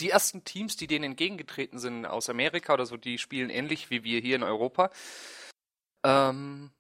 die 0.00 0.10
ersten 0.10 0.44
Teams, 0.44 0.76
die 0.76 0.86
denen 0.86 1.04
entgegengetreten 1.04 1.78
sind 1.78 2.04
aus 2.04 2.28
Amerika 2.28 2.74
oder 2.74 2.86
so, 2.86 2.96
die 2.96 3.18
spielen 3.18 3.50
ähnlich 3.50 3.90
wie 3.90 4.04
wir 4.04 4.20
hier 4.20 4.36
in 4.36 4.42
Europa. 4.42 4.90
Ähm, 6.04 6.70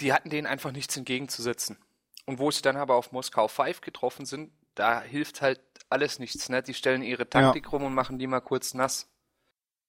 die 0.00 0.12
hatten 0.12 0.30
denen 0.30 0.46
einfach 0.46 0.72
nichts 0.72 0.96
entgegenzusetzen. 0.96 1.78
Und 2.26 2.38
wo 2.38 2.50
sie 2.50 2.62
dann 2.62 2.76
aber 2.76 2.94
auf 2.94 3.12
Moskau 3.12 3.48
5 3.48 3.80
getroffen 3.80 4.24
sind, 4.24 4.52
da 4.74 5.00
hilft 5.00 5.42
halt 5.42 5.60
alles 5.88 6.18
nichts, 6.18 6.48
ne? 6.48 6.62
Die 6.62 6.74
stellen 6.74 7.02
ihre 7.02 7.28
Taktik 7.28 7.64
ja. 7.64 7.70
rum 7.70 7.84
und 7.84 7.94
machen 7.94 8.18
die 8.18 8.26
mal 8.26 8.40
kurz 8.40 8.74
nass. 8.74 9.08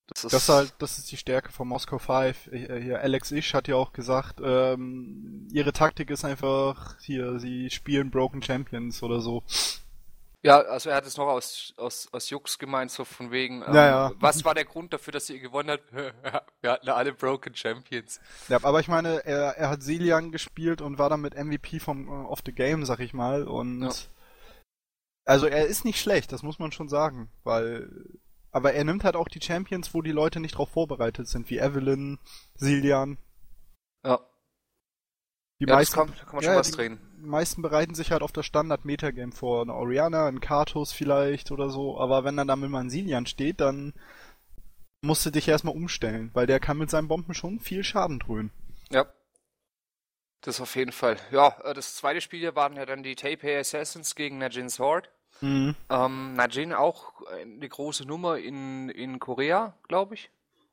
Das 0.07 0.25
ist, 0.25 0.33
das, 0.33 0.49
halt, 0.49 0.73
das 0.79 0.97
ist 0.97 1.11
die 1.11 1.17
Stärke 1.17 1.51
von 1.51 1.67
Moskau 1.67 1.97
5. 1.97 2.47
Äh, 2.47 2.81
hier, 2.81 2.99
Alex 2.99 3.31
Isch 3.31 3.53
hat 3.53 3.67
ja 3.69 3.75
auch 3.75 3.93
gesagt, 3.93 4.41
ähm, 4.43 5.47
ihre 5.51 5.71
Taktik 5.71 6.09
ist 6.09 6.25
einfach, 6.25 6.99
hier, 6.99 7.39
sie 7.39 7.69
spielen 7.69 8.11
Broken 8.11 8.41
Champions 8.41 9.03
oder 9.03 9.21
so. 9.21 9.43
Ja, 10.43 10.59
also 10.61 10.89
er 10.89 10.95
hat 10.95 11.05
es 11.05 11.17
noch 11.17 11.27
aus, 11.27 11.73
aus, 11.77 12.07
aus 12.11 12.29
Jux 12.31 12.57
gemeint, 12.57 12.89
so 12.89 13.05
von 13.05 13.29
wegen, 13.29 13.61
ähm, 13.61 13.75
ja, 13.75 13.87
ja. 13.87 14.11
was 14.19 14.43
war 14.43 14.55
der 14.55 14.65
Grund 14.65 14.91
dafür, 14.91 15.13
dass 15.13 15.29
ihr 15.29 15.39
gewonnen 15.39 15.69
habt? 15.69 15.93
Wir 16.61 16.71
hatten 16.71 16.89
alle 16.89 17.13
Broken 17.13 17.55
Champions. 17.55 18.19
Ja, 18.47 18.57
aber 18.63 18.79
ich 18.79 18.87
meine, 18.87 19.23
er, 19.23 19.57
er 19.57 19.69
hat 19.69 19.83
Silian 19.83 20.31
gespielt 20.31 20.81
und 20.81 20.97
war 20.97 21.09
dann 21.09 21.21
mit 21.21 21.35
MVP 21.35 21.79
vom 21.79 22.09
uh, 22.09 22.27
of 22.27 22.39
the 22.43 22.51
Game, 22.51 22.85
sag 22.85 22.99
ich 23.01 23.13
mal, 23.13 23.47
und 23.47 23.83
ja. 23.83 23.91
Also 25.25 25.45
er 25.45 25.67
ist 25.67 25.85
nicht 25.85 25.99
schlecht, 25.99 26.31
das 26.31 26.41
muss 26.41 26.57
man 26.57 26.71
schon 26.71 26.89
sagen, 26.89 27.31
weil 27.43 27.87
aber 28.51 28.73
er 28.73 28.83
nimmt 28.83 29.03
halt 29.03 29.15
auch 29.15 29.29
die 29.29 29.41
Champions, 29.41 29.93
wo 29.93 30.01
die 30.01 30.11
Leute 30.11 30.39
nicht 30.39 30.57
drauf 30.57 30.69
vorbereitet 30.69 31.27
sind, 31.27 31.49
wie 31.49 31.59
Evelyn, 31.59 32.19
Silian. 32.55 33.17
Ja. 34.03 34.19
Die 35.59 35.67
ja, 35.67 35.75
meisten, 35.75 35.95
kann, 35.95 36.13
kann 36.15 36.33
man 36.33 36.43
schon 36.43 36.53
ja, 36.53 36.59
was 36.59 36.71
drehen. 36.71 36.99
Meisten 37.21 37.61
bereiten 37.61 37.95
sich 37.95 38.11
halt 38.11 38.21
auf 38.21 38.31
das 38.31 38.45
Standard-Metagame 38.45 39.31
vor. 39.31 39.61
Eine 39.61 39.73
Oriana, 39.73 40.27
ein 40.27 40.41
Kartus 40.41 40.91
vielleicht 40.91 41.51
oder 41.51 41.69
so, 41.69 41.99
aber 41.99 42.23
wenn 42.23 42.37
dann 42.37 42.47
da 42.47 42.55
mal 42.55 42.79
ein 42.79 42.89
Silian 42.89 43.25
steht, 43.25 43.61
dann 43.61 43.93
musst 45.01 45.25
du 45.25 45.31
dich 45.31 45.47
erstmal 45.47 45.75
umstellen, 45.75 46.29
weil 46.33 46.47
der 46.47 46.59
kann 46.59 46.77
mit 46.77 46.89
seinen 46.89 47.07
Bomben 47.07 47.33
schon 47.33 47.59
viel 47.59 47.83
Schaden 47.83 48.19
dröhnen. 48.19 48.51
Ja. 48.91 49.05
Das 50.41 50.59
auf 50.59 50.75
jeden 50.75 50.91
Fall. 50.91 51.17
Ja, 51.31 51.55
äh, 51.63 51.73
das 51.73 51.95
zweite 51.95 52.19
Spiel 52.19 52.55
waren 52.55 52.75
ja 52.75 52.85
dann 52.85 53.03
die 53.03 53.15
Taipei 53.15 53.59
Assassins 53.59 54.15
gegen 54.15 54.39
Najin's 54.39 54.79
Horde. 54.79 55.07
Mhm. 55.39 55.75
Ähm, 55.89 56.33
Najin 56.33 56.73
auch 56.73 57.21
eine 57.27 57.67
große 57.67 58.05
Nummer 58.05 58.37
in, 58.37 58.89
in 58.89 59.19
Korea, 59.19 59.75
glaube 59.87 60.15
ich. 60.15 60.29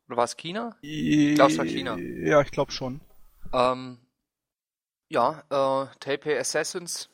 Oder 0.09 0.17
war 0.17 0.25
es 0.25 0.37
China? 0.37 0.76
Ich 0.81 1.35
glaube, 1.35 1.52
es 1.52 1.59
war 1.59 1.67
China. 1.67 1.99
Ja, 1.99 2.40
ich 2.40 2.50
glaube 2.50 2.73
schon. 2.73 3.00
Ähm, 3.52 3.99
ja, 5.09 5.43
äh, 5.50 5.87
Taipei 6.00 6.38
Assassins 6.38 7.09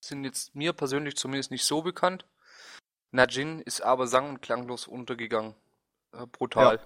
sind 0.00 0.24
jetzt 0.24 0.54
mir 0.54 0.72
persönlich 0.72 1.16
zumindest 1.16 1.50
nicht 1.50 1.64
so 1.64 1.82
bekannt. 1.82 2.24
Najin 3.12 3.60
ist 3.60 3.80
aber 3.80 4.06
sang- 4.06 4.28
und 4.28 4.42
klanglos 4.42 4.86
untergegangen. 4.86 5.54
Äh, 6.12 6.26
brutal. 6.26 6.76
Ja, 6.76 6.82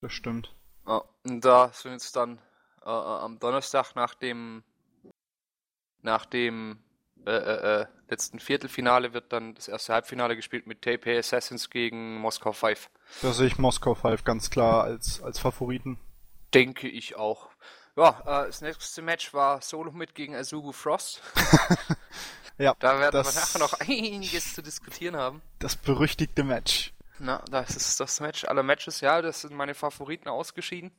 das 0.00 0.12
stimmt. 0.12 0.54
Ja, 0.86 1.02
und 1.24 1.44
da 1.44 1.72
sind 1.72 1.92
jetzt 1.92 2.16
dann 2.16 2.38
äh, 2.84 2.88
äh, 2.88 2.90
am 2.90 3.38
Donnerstag 3.38 3.94
nach 3.94 4.14
dem 4.14 4.64
nach 6.04 6.26
dem 6.26 6.82
äh, 7.24 7.30
äh, 7.30 7.82
äh, 7.82 7.86
letzten 8.08 8.40
Viertelfinale 8.40 9.14
wird 9.14 9.32
dann 9.32 9.54
das 9.54 9.68
erste 9.68 9.92
Halbfinale 9.92 10.34
gespielt 10.34 10.66
mit 10.66 10.82
Taipei 10.82 11.18
Assassins 11.18 11.70
gegen 11.70 12.18
Moskau 12.18 12.52
5. 12.52 12.90
Da 13.22 13.32
sehe 13.32 13.46
ich 13.46 13.58
Moskau 13.58 13.94
5 13.94 14.24
ganz 14.24 14.50
klar 14.50 14.82
als, 14.82 15.22
als 15.22 15.38
Favoriten. 15.38 15.98
Denke 16.52 16.88
ich 16.88 17.14
auch. 17.14 17.50
Ja, 17.96 18.20
äh, 18.20 18.46
das 18.46 18.60
nächste 18.62 19.02
Match 19.02 19.34
war 19.34 19.60
Solo 19.60 19.92
mit 19.92 20.14
gegen 20.14 20.34
Azubu 20.34 20.72
Frost. 20.72 21.20
ja, 22.58 22.74
da 22.78 22.98
werden 22.98 23.12
das, 23.12 23.34
wir 23.34 23.40
nachher 23.40 23.58
noch 23.58 23.80
einiges 23.80 24.54
zu 24.54 24.62
diskutieren 24.62 25.16
haben. 25.16 25.42
Das 25.58 25.76
berüchtigte 25.76 26.42
Match. 26.44 26.92
Na, 27.18 27.42
das 27.50 27.76
ist 27.76 28.00
das 28.00 28.20
Match 28.20 28.44
aller 28.44 28.62
Matches, 28.62 29.00
ja, 29.00 29.20
das 29.22 29.42
sind 29.42 29.54
meine 29.54 29.74
Favoriten 29.74 30.28
ausgeschieden. 30.28 30.90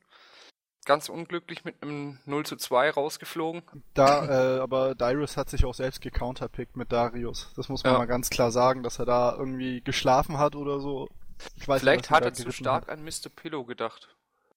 Ganz 0.85 1.07
unglücklich 1.09 1.63
mit 1.63 1.81
einem 1.81 2.19
0 2.25 2.45
zu 2.45 2.57
2 2.57 2.91
rausgeflogen. 2.91 3.63
Da, 3.93 4.57
äh, 4.57 4.59
aber 4.59 4.95
Darius 4.95 5.37
hat 5.37 5.49
sich 5.49 5.63
auch 5.65 5.73
selbst 5.73 6.01
gecounterpickt 6.01 6.75
mit 6.75 6.91
Darius. 6.91 7.51
Das 7.55 7.69
muss 7.69 7.83
man 7.85 7.93
Ja. 7.93 7.99
mal 7.99 8.05
ganz 8.05 8.29
klar 8.29 8.51
sagen, 8.51 8.83
dass 8.83 8.99
er 8.99 9.05
da 9.05 9.33
irgendwie 9.33 9.81
geschlafen 9.81 10.37
hat 10.37 10.55
oder 10.55 10.79
so. 10.81 11.09
Ich 11.55 11.67
weiß 11.67 11.79
Vielleicht 11.81 12.09
hat 12.09 12.25
er 12.25 12.33
zu 12.33 12.51
stark 12.51 12.83
hat. 12.83 12.89
an 12.89 13.03
Mr. 13.03 13.29
Pillow 13.33 13.63
gedacht. 13.63 14.09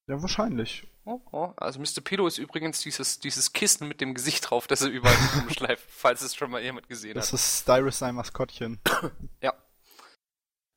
Ja, 0.09 0.21
wahrscheinlich. 0.23 0.87
Oh, 1.05 1.21
oh. 1.33 1.53
Also 1.57 1.81
Mr. 1.81 2.01
Pillow 2.03 2.27
ist 2.27 2.39
übrigens 2.39 2.81
dieses, 2.81 3.19
dieses 3.19 3.53
Kissen 3.53 3.89
mit 3.89 4.01
dem 4.01 4.15
Gesicht 4.15 4.49
drauf, 4.51 4.67
das 4.67 4.83
er 4.83 4.89
überall 4.89 5.17
rumschleift, 5.41 5.85
falls 5.89 6.23
es 6.23 6.35
schon 6.35 6.51
mal 6.51 6.63
jemand 6.63 6.89
gesehen 6.89 7.15
Das 7.15 7.29
hat. 7.29 7.35
ist 7.35 7.69
Darius 7.69 7.99
sein 7.99 8.15
Maskottchen. 8.15 8.81
Ja. 9.43 9.53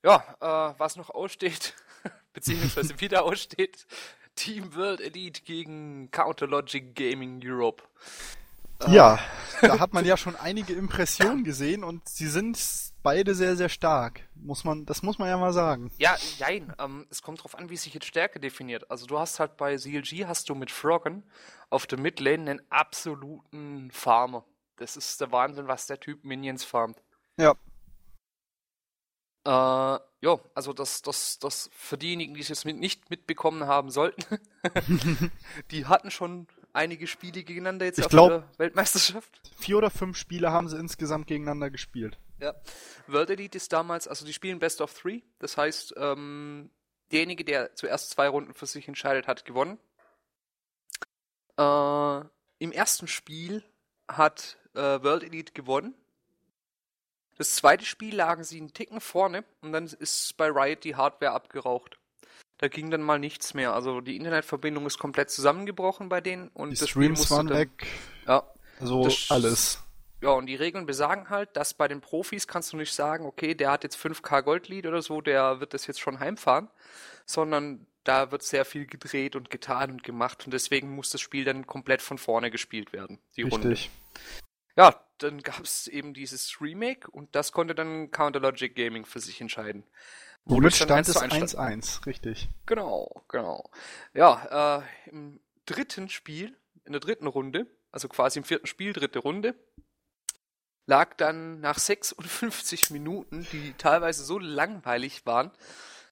Ja, 0.04 0.24
äh, 0.40 0.80
was 0.80 0.96
noch 0.96 1.10
aussteht, 1.10 1.74
beziehungsweise 2.34 3.00
wieder 3.02 3.24
aussteht, 3.24 3.86
Team 4.36 4.74
World 4.76 5.02
Elite 5.02 5.42
gegen 5.42 6.10
Counter 6.12 6.48
Logic 6.48 6.96
Gaming 6.96 7.42
Europe. 7.44 7.84
Äh, 8.82 8.92
Ja, 8.94 9.20
da 9.62 9.80
hat 9.80 9.94
man 9.94 10.06
ja 10.06 10.18
schon 10.18 10.36
einige 10.36 10.74
Impressionen 10.74 11.44
gesehen 11.44 11.84
und 11.84 12.08
sie 12.08 12.28
sind 12.28 12.60
beide 13.04 13.36
sehr, 13.36 13.56
sehr 13.56 13.70
stark. 13.70 14.22
Muss 14.36 14.64
man, 14.64 14.86
das 14.86 15.04
muss 15.04 15.20
man 15.20 15.30
ja 15.30 15.38
mal 15.38 15.54
sagen. 15.54 15.92
Ja, 15.98 16.16
jein. 16.38 16.74
Ähm, 16.80 17.06
es 17.10 17.22
kommt 17.22 17.44
drauf 17.44 17.58
an, 17.58 17.70
wie 17.70 17.78
sich 17.78 17.94
jetzt 17.94 18.06
Stärke 18.06 18.40
definiert. 18.40 18.90
Also 18.92 19.06
du 19.06 19.20
hast 19.20 19.40
halt 19.40 19.58
bei 19.58 19.76
CLG 19.78 20.26
hast 20.26 20.50
du 20.50 20.56
mit 20.56 20.72
Froggen 20.72 21.24
auf 21.70 21.88
der 21.88 22.00
Midlane 22.00 22.52
einen 22.52 22.62
absoluten 22.70 23.92
Farmer. 23.92 24.46
Das 24.78 24.98
ist 24.98 25.20
der 25.22 25.32
Wahnsinn, 25.32 25.68
was 25.68 25.88
der 25.88 26.00
Typ 26.00 26.24
Minions 26.24 26.64
farmt. 26.64 27.02
Ja, 27.38 27.56
Äh, 29.46 29.50
ja, 30.22 30.38
also 30.54 30.74
das, 30.74 31.02
das, 31.02 31.40
das 31.40 31.70
für 31.74 31.98
diejenigen, 31.98 32.34
die 32.34 32.42
es 32.42 32.50
jetzt 32.50 32.66
mit, 32.66 32.78
nicht 32.78 33.10
mitbekommen 33.10 33.68
haben 33.68 33.90
sollten, 33.90 34.24
die 35.72 35.86
hatten 35.86 36.12
schon 36.12 36.48
einige 36.74 37.08
Spiele 37.08 37.44
gegeneinander 37.44 37.86
jetzt 37.86 38.00
Ich 38.00 38.06
auf 38.06 38.12
glaub- 38.12 38.30
der 38.30 38.44
Weltmeisterschaft. 38.58 39.42
vier 39.58 39.78
oder 39.78 39.90
fünf 39.90 40.18
Spiele 40.18 40.52
haben 40.52 40.68
sie 40.70 40.78
insgesamt 40.78 41.28
gegeneinander 41.28 41.70
gespielt. 41.70 42.18
Ja. 42.40 42.56
World 43.08 43.30
Elite 43.32 43.58
ist 43.58 43.74
damals, 43.74 44.08
also 44.08 44.26
die 44.26 44.34
spielen 44.34 44.60
Best 44.60 44.80
of 44.82 44.94
Three. 44.94 45.22
Das 45.40 45.58
heißt, 45.58 45.94
ähm, 45.98 46.70
derjenige, 47.12 47.44
der 47.44 47.76
zuerst 47.76 48.12
zwei 48.12 48.28
Runden 48.30 48.54
für 48.54 48.66
sich 48.66 48.88
entscheidet, 48.88 49.28
hat 49.28 49.44
gewonnen. 49.46 49.78
Äh, 51.58 52.20
Im 52.60 52.72
ersten 52.72 53.08
Spiel 53.08 53.64
hat 54.08 54.58
äh, 54.74 54.80
World 55.04 55.24
Elite 55.24 55.54
gewonnen. 55.54 55.96
Das 57.38 57.56
zweite 57.56 57.86
Spiel 57.86 58.16
lagen 58.16 58.44
sie 58.44 58.58
einen 58.60 58.74
Ticken 58.74 59.00
vorne 59.00 59.46
und 59.62 59.72
dann 59.72 59.86
ist 59.86 60.36
bei 60.36 60.48
Riot 60.50 60.84
die 60.84 60.96
Hardware 60.96 61.32
abgeraucht. 61.32 61.98
Da 62.60 62.68
ging 62.68 62.92
dann 62.92 63.02
mal 63.02 63.20
nichts 63.20 63.54
mehr. 63.54 63.74
Also 63.74 64.02
die 64.02 64.16
Internetverbindung 64.18 64.86
ist 64.86 65.00
komplett 65.00 65.30
zusammengebrochen 65.32 66.10
bei 66.10 66.22
denen 66.22 66.50
und 66.50 66.72
Die 66.72 66.76
das 66.78 66.90
Spiel 66.90 67.04
Streams 67.06 67.20
musste 67.20 67.36
waren 67.36 67.50
weg. 67.50 67.70
Ja, 68.28 68.44
Also 68.80 69.04
Das- 69.06 69.32
alles. 69.32 69.84
ja, 70.22 70.30
und 70.30 70.46
die 70.46 70.56
Regeln 70.56 70.86
besagen 70.86 71.30
halt, 71.30 71.56
dass 71.56 71.74
bei 71.74 71.88
den 71.88 72.02
Profis 72.02 72.48
kannst 72.48 72.72
du 72.74 72.78
nicht 72.78 72.94
sagen, 72.94 73.26
okay, 73.26 73.56
der 73.56 73.72
hat 73.72 73.84
jetzt 73.84 73.96
5k 73.98 74.42
Goldlied 74.42 74.86
oder 74.86 75.02
so, 75.02 75.22
der 75.22 75.60
wird 75.62 75.74
das 75.74 75.88
jetzt 75.88 76.00
schon 76.02 76.20
heimfahren, 76.20 76.70
sondern 77.26 77.86
da 78.04 78.32
wird 78.32 78.44
sehr 78.44 78.66
viel 78.66 78.86
gedreht 78.88 79.36
und 79.36 79.50
getan 79.50 79.92
und 79.92 80.04
gemacht 80.04 80.44
und 80.46 80.54
deswegen 80.54 80.94
muss 80.96 81.10
das 81.12 81.22
Spiel 81.22 81.46
dann 81.46 81.66
komplett 81.68 82.02
von 82.02 82.18
vorne 82.18 82.52
gespielt 82.52 82.92
werden, 82.92 83.20
die 83.38 83.44
Runde. 83.44 83.70
Richtig. 83.70 83.90
Ja, 84.76 84.96
dann 85.18 85.42
gab 85.44 85.60
es 85.62 85.88
eben 85.88 86.14
dieses 86.14 86.62
Remake 86.62 87.10
und 87.12 87.36
das 87.36 87.52
konnte 87.52 87.76
dann 87.76 88.12
Counter 88.12 88.40
Logic 88.40 88.74
Gaming 88.76 89.06
für 89.06 89.20
sich 89.20 89.40
entscheiden. 89.42 89.84
Womit 90.46 90.76
stand 90.76 90.92
1 90.92 91.08
es 91.10 91.14
zu 91.16 91.20
1 91.22 91.52
stand. 91.52 91.84
1-1, 91.84 92.06
richtig. 92.06 92.50
Genau, 92.66 93.24
genau. 93.28 93.70
Ja, 94.14 94.80
äh, 94.80 95.10
im 95.10 95.40
dritten 95.66 96.10
Spiel, 96.10 96.58
in 96.86 96.94
der 96.94 97.02
dritten 97.02 97.28
Runde, 97.28 97.68
also 97.92 98.08
quasi 98.08 98.40
im 98.40 98.46
vierten 98.46 98.68
Spiel, 98.68 98.94
dritte 98.94 99.20
Runde, 99.20 99.56
lag 100.88 101.16
dann 101.18 101.60
nach 101.62 101.78
56 101.78 102.90
Minuten, 102.90 103.48
die 103.52 103.74
teilweise 103.78 104.24
so 104.24 104.40
langweilig 104.40 105.26
waren, 105.28 105.52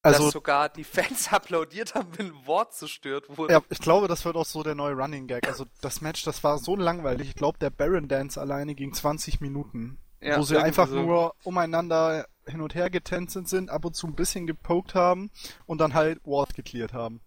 Also, 0.03 0.25
dass 0.25 0.33
sogar 0.33 0.69
die 0.69 0.83
Fans 0.83 1.27
applaudiert 1.33 1.95
haben, 1.95 2.09
wenn 2.17 2.27
ein 2.27 2.45
Wort 2.45 2.75
zerstört 2.75 3.37
wurde. 3.37 3.53
ja, 3.53 3.61
ich 3.69 3.79
glaube, 3.79 4.07
das 4.07 4.23
wird 4.23 4.35
auch 4.35 4.45
so 4.45 4.61
der 4.61 4.75
neue 4.75 4.93
Running 4.93 5.25
Gag. 5.25 5.47
Also 5.47 5.65
das 5.81 6.01
Match, 6.01 6.23
das 6.23 6.43
war 6.43 6.59
so 6.59 6.75
langweilig. 6.75 7.29
Ich 7.29 7.35
glaube, 7.35 7.57
der 7.57 7.71
Baron 7.71 8.07
Dance 8.07 8.39
alleine 8.39 8.75
ging 8.75 8.93
20 8.93 9.41
Minuten. 9.41 9.97
Ja, 10.21 10.37
wo 10.37 10.43
sie 10.43 10.57
einfach 10.57 10.87
so. 10.87 10.95
nur 10.95 11.35
umeinander 11.43 12.27
hin 12.47 12.61
und 12.61 12.75
her 12.75 12.89
getänzelt 12.89 13.47
sind, 13.47 13.69
ab 13.69 13.85
und 13.85 13.95
zu 13.95 14.07
ein 14.07 14.15
bisschen 14.15 14.47
gepokt 14.47 14.95
haben 14.95 15.31
und 15.65 15.79
dann 15.79 15.93
halt 15.93 16.19
Ward 16.23 16.53
geklärt 16.55 16.93
haben. 16.93 17.21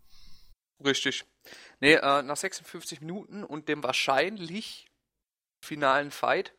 Richtig. 0.84 1.24
Nee, 1.80 1.94
äh, 1.94 2.22
nach 2.22 2.36
56 2.36 3.00
Minuten 3.00 3.44
und 3.44 3.68
dem 3.68 3.82
wahrscheinlich 3.82 4.90
finalen 5.60 6.10
Fight 6.10 6.54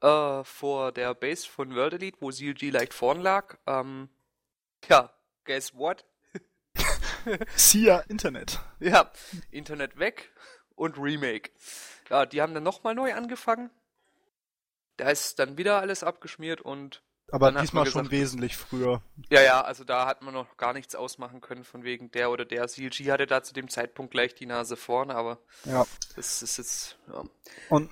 äh, 0.00 0.44
vor 0.44 0.92
der 0.92 1.14
Base 1.14 1.46
von 1.48 1.74
World 1.74 1.94
Elite, 1.94 2.18
wo 2.20 2.30
CLG 2.30 2.70
leicht 2.70 2.94
vorn 2.94 3.20
lag, 3.20 3.58
ähm, 3.66 4.08
ja, 4.88 5.12
guess 5.44 5.74
what? 5.74 6.04
Sia 7.56 8.00
Internet. 8.00 8.60
Ja, 8.78 9.10
Internet 9.50 9.98
weg 9.98 10.32
und 10.74 10.98
Remake. 10.98 11.50
Ja, 12.08 12.26
die 12.26 12.40
haben 12.40 12.54
dann 12.54 12.62
nochmal 12.62 12.94
neu 12.94 13.14
angefangen. 13.14 13.70
Da 14.96 15.10
ist 15.10 15.38
dann 15.38 15.58
wieder 15.58 15.80
alles 15.80 16.02
abgeschmiert 16.02 16.60
und 16.60 17.02
Aber 17.30 17.50
diesmal 17.52 17.84
man 17.84 17.92
schon 17.92 18.02
gesagt- 18.04 18.12
wesentlich 18.12 18.56
früher. 18.56 19.02
ja, 19.30 19.42
ja, 19.42 19.60
also 19.62 19.84
da 19.84 20.06
hat 20.06 20.22
man 20.22 20.32
noch 20.32 20.56
gar 20.56 20.72
nichts 20.72 20.94
ausmachen 20.94 21.40
können 21.40 21.64
von 21.64 21.82
wegen 21.82 22.10
der 22.12 22.30
oder 22.30 22.44
der. 22.44 22.66
CLG 22.68 23.10
hatte 23.10 23.26
da 23.26 23.42
zu 23.42 23.52
dem 23.52 23.68
Zeitpunkt 23.68 24.12
gleich 24.12 24.34
die 24.34 24.46
Nase 24.46 24.76
vorn, 24.76 25.10
aber 25.10 25.38
Ja. 25.64 25.84
das 26.14 26.42
ist 26.42 26.56
jetzt, 26.58 26.98
ja. 27.08 27.24
Und 27.68 27.90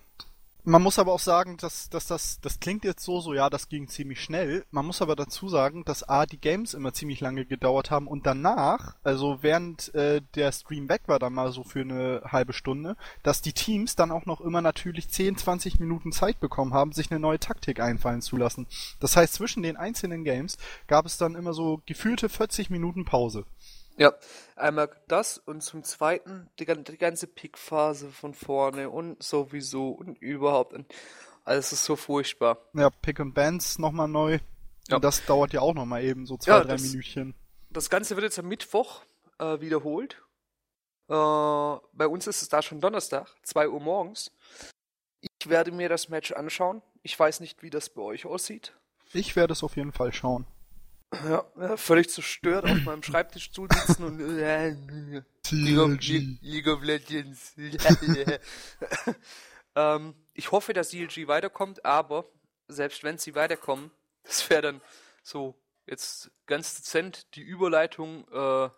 man 0.64 0.82
muss 0.82 0.98
aber 0.98 1.12
auch 1.12 1.20
sagen, 1.20 1.58
dass, 1.58 1.90
dass 1.90 2.06
das, 2.06 2.40
das 2.40 2.58
klingt 2.58 2.84
jetzt 2.84 3.04
so, 3.04 3.20
so 3.20 3.34
ja, 3.34 3.50
das 3.50 3.68
ging 3.68 3.86
ziemlich 3.88 4.22
schnell. 4.22 4.64
Man 4.70 4.86
muss 4.86 5.02
aber 5.02 5.14
dazu 5.14 5.48
sagen, 5.48 5.84
dass 5.84 6.08
A, 6.08 6.24
die 6.24 6.40
Games 6.40 6.72
immer 6.72 6.94
ziemlich 6.94 7.20
lange 7.20 7.44
gedauert 7.44 7.90
haben 7.90 8.08
und 8.08 8.26
danach, 8.26 8.96
also 9.02 9.38
während 9.42 9.94
äh, 9.94 10.22
der 10.34 10.52
Stream 10.52 10.88
weg 10.88 11.02
war, 11.06 11.18
dann 11.18 11.34
mal 11.34 11.52
so 11.52 11.64
für 11.64 11.82
eine 11.82 12.22
halbe 12.24 12.54
Stunde, 12.54 12.96
dass 13.22 13.42
die 13.42 13.52
Teams 13.52 13.94
dann 13.94 14.10
auch 14.10 14.24
noch 14.24 14.40
immer 14.40 14.62
natürlich 14.62 15.10
10, 15.10 15.36
20 15.36 15.80
Minuten 15.80 16.12
Zeit 16.12 16.40
bekommen 16.40 16.72
haben, 16.72 16.92
sich 16.92 17.10
eine 17.10 17.20
neue 17.20 17.38
Taktik 17.38 17.80
einfallen 17.80 18.22
zu 18.22 18.38
lassen. 18.38 18.66
Das 19.00 19.16
heißt, 19.16 19.34
zwischen 19.34 19.62
den 19.62 19.76
einzelnen 19.76 20.24
Games 20.24 20.56
gab 20.86 21.04
es 21.04 21.18
dann 21.18 21.34
immer 21.34 21.52
so 21.52 21.82
gefühlte 21.84 22.30
40 22.30 22.70
Minuten 22.70 23.04
Pause. 23.04 23.44
Ja, 23.96 24.12
einmal 24.56 24.90
das 25.08 25.38
und 25.38 25.62
zum 25.62 25.84
zweiten 25.84 26.50
die, 26.58 26.66
die 26.66 26.98
ganze 26.98 27.26
Pickphase 27.26 28.08
von 28.10 28.34
vorne 28.34 28.90
und 28.90 29.22
sowieso 29.22 29.90
und 29.90 30.18
überhaupt. 30.18 30.72
Und, 30.72 30.92
also 31.44 31.58
es 31.60 31.72
ist 31.72 31.84
so 31.84 31.94
furchtbar. 31.96 32.58
Ja, 32.74 32.90
Pick 32.90 33.20
and 33.20 33.34
Bands 33.34 33.78
nochmal 33.78 34.08
neu. 34.08 34.38
Ja. 34.88 34.96
Und 34.96 35.04
das 35.04 35.24
dauert 35.24 35.52
ja 35.52 35.60
auch 35.60 35.74
nochmal 35.74 36.02
eben 36.02 36.26
so 36.26 36.36
zwei, 36.36 36.52
Ja, 36.52 36.60
drei 36.60 36.72
das- 36.72 36.82
Minütchen. 36.82 37.34
Das 37.70 37.90
Ganze 37.90 38.14
wird 38.16 38.24
jetzt 38.24 38.38
am 38.38 38.46
Mittwoch 38.48 39.02
äh, 39.38 39.60
wiederholt. 39.60 40.22
Äh, 41.08 41.12
bei 41.12 42.06
uns 42.08 42.26
ist 42.26 42.42
es 42.42 42.48
da 42.48 42.62
schon 42.62 42.80
Donnerstag, 42.80 43.28
2 43.42 43.68
Uhr 43.68 43.80
morgens. 43.80 44.30
Ich 45.40 45.48
werde 45.48 45.72
mir 45.72 45.88
das 45.88 46.08
Match 46.08 46.32
anschauen. 46.32 46.82
Ich 47.02 47.18
weiß 47.18 47.40
nicht, 47.40 47.62
wie 47.62 47.70
das 47.70 47.90
bei 47.90 48.00
euch 48.02 48.26
aussieht. 48.26 48.74
Ich 49.12 49.36
werde 49.36 49.52
es 49.52 49.62
auf 49.62 49.76
jeden 49.76 49.92
Fall 49.92 50.12
schauen. 50.12 50.46
Ja, 51.12 51.44
ja, 51.56 51.76
völlig 51.76 52.10
zerstört 52.10 52.64
auf 52.64 52.82
meinem 52.84 53.02
Schreibtischstuhl 53.02 53.68
sitzen 53.72 54.04
und 54.04 54.20
äh, 54.20 54.70
League 55.50 55.78
of, 55.78 55.90
Le- 56.00 56.38
League 56.40 56.66
of 56.66 56.82
Legends. 56.82 57.54
ähm, 59.76 60.14
ich 60.32 60.50
hoffe, 60.50 60.72
dass 60.72 60.90
CLG 60.90 61.28
weiterkommt, 61.28 61.84
aber 61.84 62.24
selbst 62.68 63.04
wenn 63.04 63.18
sie 63.18 63.34
weiterkommen, 63.34 63.90
das 64.24 64.48
wäre 64.50 64.62
dann 64.62 64.80
so 65.22 65.54
jetzt 65.86 66.30
ganz 66.46 66.74
dezent 66.76 67.34
die 67.36 67.42
Überleitung 67.42 68.26
äh, 68.32 68.68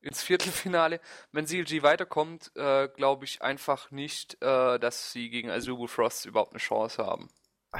ins 0.00 0.22
Viertelfinale. 0.22 1.00
Wenn 1.32 1.46
CLG 1.46 1.82
weiterkommt, 1.82 2.52
äh, 2.54 2.88
glaube 2.88 3.24
ich 3.24 3.42
einfach 3.42 3.90
nicht, 3.90 4.40
äh, 4.42 4.78
dass 4.78 5.12
sie 5.12 5.28
gegen 5.28 5.50
Azubu 5.50 5.86
Frost 5.88 6.24
überhaupt 6.26 6.52
eine 6.52 6.60
Chance 6.60 7.04
haben. 7.04 7.28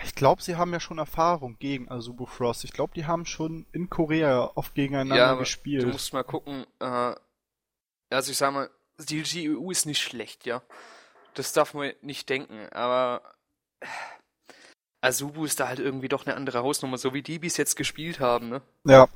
Ich 0.04 0.14
glaube, 0.14 0.42
sie 0.42 0.56
haben 0.56 0.72
ja 0.72 0.80
schon 0.80 0.98
Erfahrung 0.98 1.58
gegen 1.58 1.90
Azubu 1.90 2.26
Frost. 2.26 2.64
Ich 2.64 2.72
glaube, 2.72 2.92
die 2.94 3.06
haben 3.06 3.26
schon 3.26 3.66
in 3.72 3.88
Korea 3.88 4.50
oft 4.54 4.74
gegeneinander 4.74 5.28
aber 5.28 5.40
gespielt. 5.40 5.84
Du 5.84 5.88
musst 5.88 6.12
mal 6.12 6.24
gucken, 6.24 6.66
äh, 6.80 7.14
also 8.10 8.30
ich 8.30 8.36
sag 8.36 8.52
mal, 8.52 8.70
die 8.98 9.22
GEU 9.22 9.70
ist 9.70 9.86
nicht 9.86 10.00
schlecht, 10.00 10.46
ja. 10.46 10.62
Das 11.34 11.52
darf 11.52 11.74
man 11.74 11.92
nicht 12.00 12.28
denken, 12.28 12.68
aber 12.72 13.22
äh, 13.80 13.86
Azubu 15.02 15.44
ist 15.44 15.60
da 15.60 15.68
halt 15.68 15.78
irgendwie 15.78 16.08
doch 16.08 16.26
eine 16.26 16.34
andere 16.34 16.62
Hausnummer, 16.62 16.98
so 16.98 17.14
wie 17.14 17.22
die 17.22 17.38
bis 17.38 17.56
jetzt 17.56 17.76
gespielt 17.76 18.20
haben, 18.20 18.48
ne? 18.48 18.62
Ja. 18.84 19.08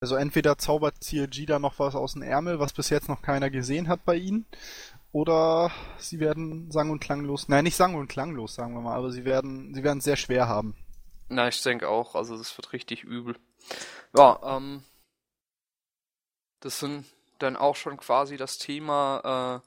Also 0.00 0.16
entweder 0.16 0.58
zaubert 0.58 1.00
CLG 1.00 1.46
da 1.46 1.58
noch 1.58 1.78
was 1.78 1.94
aus 1.94 2.12
dem 2.12 2.22
Ärmel, 2.22 2.60
was 2.60 2.74
bis 2.74 2.90
jetzt 2.90 3.08
noch 3.08 3.22
keiner 3.22 3.48
gesehen 3.48 3.88
hat 3.88 4.04
bei 4.04 4.16
ihnen, 4.16 4.46
oder 5.16 5.70
sie 5.96 6.20
werden 6.20 6.70
sang- 6.70 6.90
und 6.90 7.00
klanglos, 7.00 7.48
nein, 7.48 7.64
nicht 7.64 7.76
sang- 7.76 7.94
und 7.94 8.06
klanglos, 8.06 8.54
sagen 8.54 8.74
wir 8.74 8.82
mal, 8.82 8.94
aber 8.94 9.10
sie 9.10 9.24
werden, 9.24 9.72
sie 9.74 9.82
werden 9.82 10.00
es 10.00 10.04
sehr 10.04 10.16
schwer 10.16 10.46
haben. 10.46 10.76
Na, 11.30 11.48
ich 11.48 11.62
denke 11.62 11.88
auch, 11.88 12.14
also 12.14 12.36
das 12.36 12.54
wird 12.58 12.74
richtig 12.74 13.02
übel. 13.02 13.34
Ja, 14.14 14.38
ähm, 14.44 14.84
das 16.60 16.80
sind 16.80 17.06
dann 17.38 17.56
auch 17.56 17.76
schon 17.76 17.96
quasi 17.96 18.36
das 18.36 18.58
Thema 18.58 19.62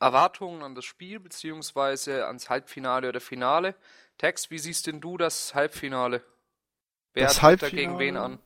äh, 0.00 0.04
Erwartungen 0.04 0.62
an 0.62 0.74
das 0.74 0.86
Spiel, 0.86 1.20
beziehungsweise 1.20 2.26
ans 2.26 2.48
Halbfinale 2.48 3.10
oder 3.10 3.20
Finale. 3.20 3.74
Tex, 4.16 4.50
wie 4.50 4.58
siehst 4.58 4.86
denn 4.86 5.02
du 5.02 5.18
das 5.18 5.54
Halbfinale? 5.54 6.24
Wer 7.12 7.26
das 7.26 7.36
tritt 7.36 7.60
da 7.60 7.68
gegen 7.68 7.98
wen 7.98 8.16
an? 8.16 8.38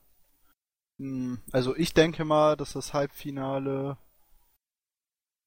Hm, 0.99 1.39
also 1.53 1.73
ich 1.73 1.93
denke 1.93 2.25
mal, 2.25 2.57
dass 2.57 2.73
das 2.73 2.93
Halbfinale. 2.93 3.97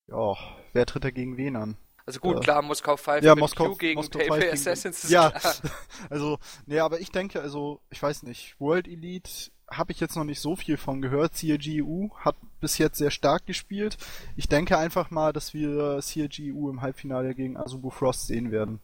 Ja, 0.08 0.34
wer 0.72 0.86
tritt 0.86 1.04
da 1.04 1.10
gegen 1.10 1.36
wen 1.36 1.56
an? 1.56 1.76
Also 2.06 2.20
gut, 2.20 2.36
äh, 2.36 2.40
klar, 2.40 2.60
Moskau 2.60 2.96
5 2.96 3.24
ja, 3.24 3.34
Moskau, 3.34 3.70
Q 3.70 3.76
gegen 3.76 3.98
Moskau 3.98 4.18
Taipei 4.18 4.52
Assassins 4.52 5.04
ist 5.04 5.10
Ja, 5.10 5.32
also, 6.10 6.38
nee, 6.66 6.78
aber 6.78 7.00
ich 7.00 7.10
denke, 7.10 7.40
also, 7.40 7.80
ich 7.90 8.02
weiß 8.02 8.24
nicht, 8.24 8.56
World 8.60 8.86
Elite 8.86 9.50
habe 9.70 9.92
ich 9.92 10.00
jetzt 10.00 10.14
noch 10.16 10.24
nicht 10.24 10.40
so 10.40 10.56
viel 10.56 10.76
von 10.76 11.00
gehört. 11.00 11.34
CLGU 11.34 12.10
hat 12.16 12.36
bis 12.60 12.76
jetzt 12.76 12.98
sehr 12.98 13.10
stark 13.10 13.46
gespielt. 13.46 13.96
Ich 14.36 14.48
denke 14.48 14.76
einfach 14.76 15.10
mal, 15.10 15.32
dass 15.32 15.54
wir 15.54 16.00
CLGU 16.02 16.68
im 16.68 16.82
Halbfinale 16.82 17.34
gegen 17.34 17.56
Azubu 17.56 17.88
Frost 17.88 18.26
sehen 18.26 18.50
werden. 18.50 18.80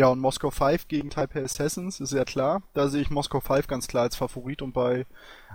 Ja, 0.00 0.08
und 0.08 0.18
Moskau 0.18 0.50
5 0.50 0.88
gegen 0.88 1.10
Taipei 1.10 1.44
Assassins 1.44 2.00
ist 2.00 2.14
ja 2.14 2.24
klar. 2.24 2.62
Da 2.72 2.88
sehe 2.88 3.02
ich 3.02 3.10
Moskau 3.10 3.40
5 3.40 3.66
ganz 3.66 3.86
klar 3.86 4.04
als 4.04 4.16
Favorit 4.16 4.62
und 4.62 4.72
bei 4.72 5.04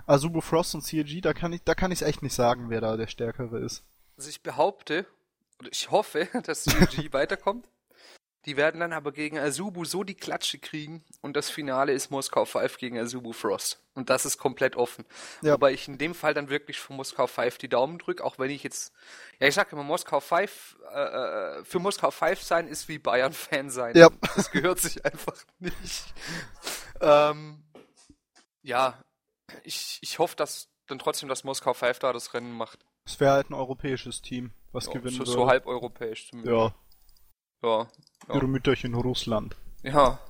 Azubu 0.06 0.40
Frost 0.40 0.76
und 0.76 0.82
CLG, 0.82 1.20
da 1.20 1.32
kann 1.32 1.52
ich, 1.52 1.64
da 1.64 1.74
kann 1.74 1.90
ich 1.90 2.00
es 2.00 2.06
echt 2.06 2.22
nicht 2.22 2.32
sagen, 2.32 2.70
wer 2.70 2.80
da 2.80 2.96
der 2.96 3.08
Stärkere 3.08 3.58
ist. 3.58 3.82
Also 4.16 4.30
ich 4.30 4.44
behaupte, 4.44 5.04
oder 5.58 5.68
ich 5.72 5.90
hoffe, 5.90 6.28
dass 6.44 6.62
CLG 6.62 7.08
weiterkommt. 7.12 7.68
Die 8.46 8.56
werden 8.56 8.80
dann 8.80 8.92
aber 8.92 9.10
gegen 9.10 9.38
Azubu 9.38 9.84
so 9.84 10.04
die 10.04 10.14
Klatsche 10.14 10.58
kriegen 10.58 11.04
und 11.20 11.36
das 11.36 11.50
Finale 11.50 11.92
ist 11.92 12.10
Moskau 12.10 12.44
5 12.44 12.78
gegen 12.78 12.96
Azubu 12.96 13.32
Frost. 13.32 13.82
Und 13.94 14.08
das 14.08 14.24
ist 14.24 14.38
komplett 14.38 14.76
offen. 14.76 15.04
Ja. 15.42 15.54
Wobei 15.54 15.72
ich 15.72 15.88
in 15.88 15.98
dem 15.98 16.14
Fall 16.14 16.32
dann 16.32 16.48
wirklich 16.48 16.78
für 16.78 16.92
Moskau 16.92 17.26
5 17.26 17.58
die 17.58 17.68
Daumen 17.68 17.98
drücke, 17.98 18.22
auch 18.22 18.38
wenn 18.38 18.50
ich 18.50 18.62
jetzt, 18.62 18.92
ja 19.40 19.48
ich 19.48 19.54
sag 19.54 19.72
immer, 19.72 19.82
Moskau 19.82 20.20
5, 20.20 20.76
äh, 20.94 21.02
äh, 21.02 21.64
für 21.64 21.80
Moskau 21.80 22.12
5 22.12 22.40
sein 22.40 22.68
ist 22.68 22.88
wie 22.88 22.98
Bayern-Fan 22.98 23.68
sein. 23.70 23.96
Ja. 23.96 24.10
Das 24.36 24.52
gehört 24.52 24.78
sich 24.78 25.04
einfach 25.04 25.36
nicht. 25.58 26.14
ähm, 27.00 27.64
ja, 28.62 29.02
ich, 29.64 29.98
ich 30.02 30.20
hoffe, 30.20 30.36
dass 30.36 30.68
dann 30.86 31.00
trotzdem 31.00 31.28
das 31.28 31.42
Moskau 31.42 31.74
5 31.74 31.98
da 31.98 32.12
das 32.12 32.32
Rennen 32.32 32.52
macht. 32.52 32.86
Es 33.04 33.18
wäre 33.18 33.32
halt 33.32 33.50
ein 33.50 33.54
europäisches 33.54 34.22
Team, 34.22 34.52
was 34.70 34.86
ja, 34.86 34.92
gewinnen 34.92 35.14
so, 35.14 35.18
würde. 35.20 35.30
So 35.32 35.46
halb 35.48 35.66
europäisch 35.66 36.28
zumindest. 36.28 36.56
Ja. 36.56 36.74
Ja. 37.66 37.88
ja. 38.28 38.34
Ihre 38.34 38.46
Mütterchen 38.46 38.94
Russland. 38.94 39.56
Ja. 39.82 40.20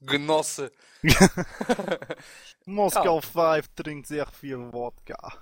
Genosse. 0.00 0.72
Moskau 2.64 3.20
ja. 3.34 3.60
5 3.62 3.68
trinkt 3.76 4.06
sehr 4.08 4.26
viel 4.26 4.72
Wodka. 4.72 5.34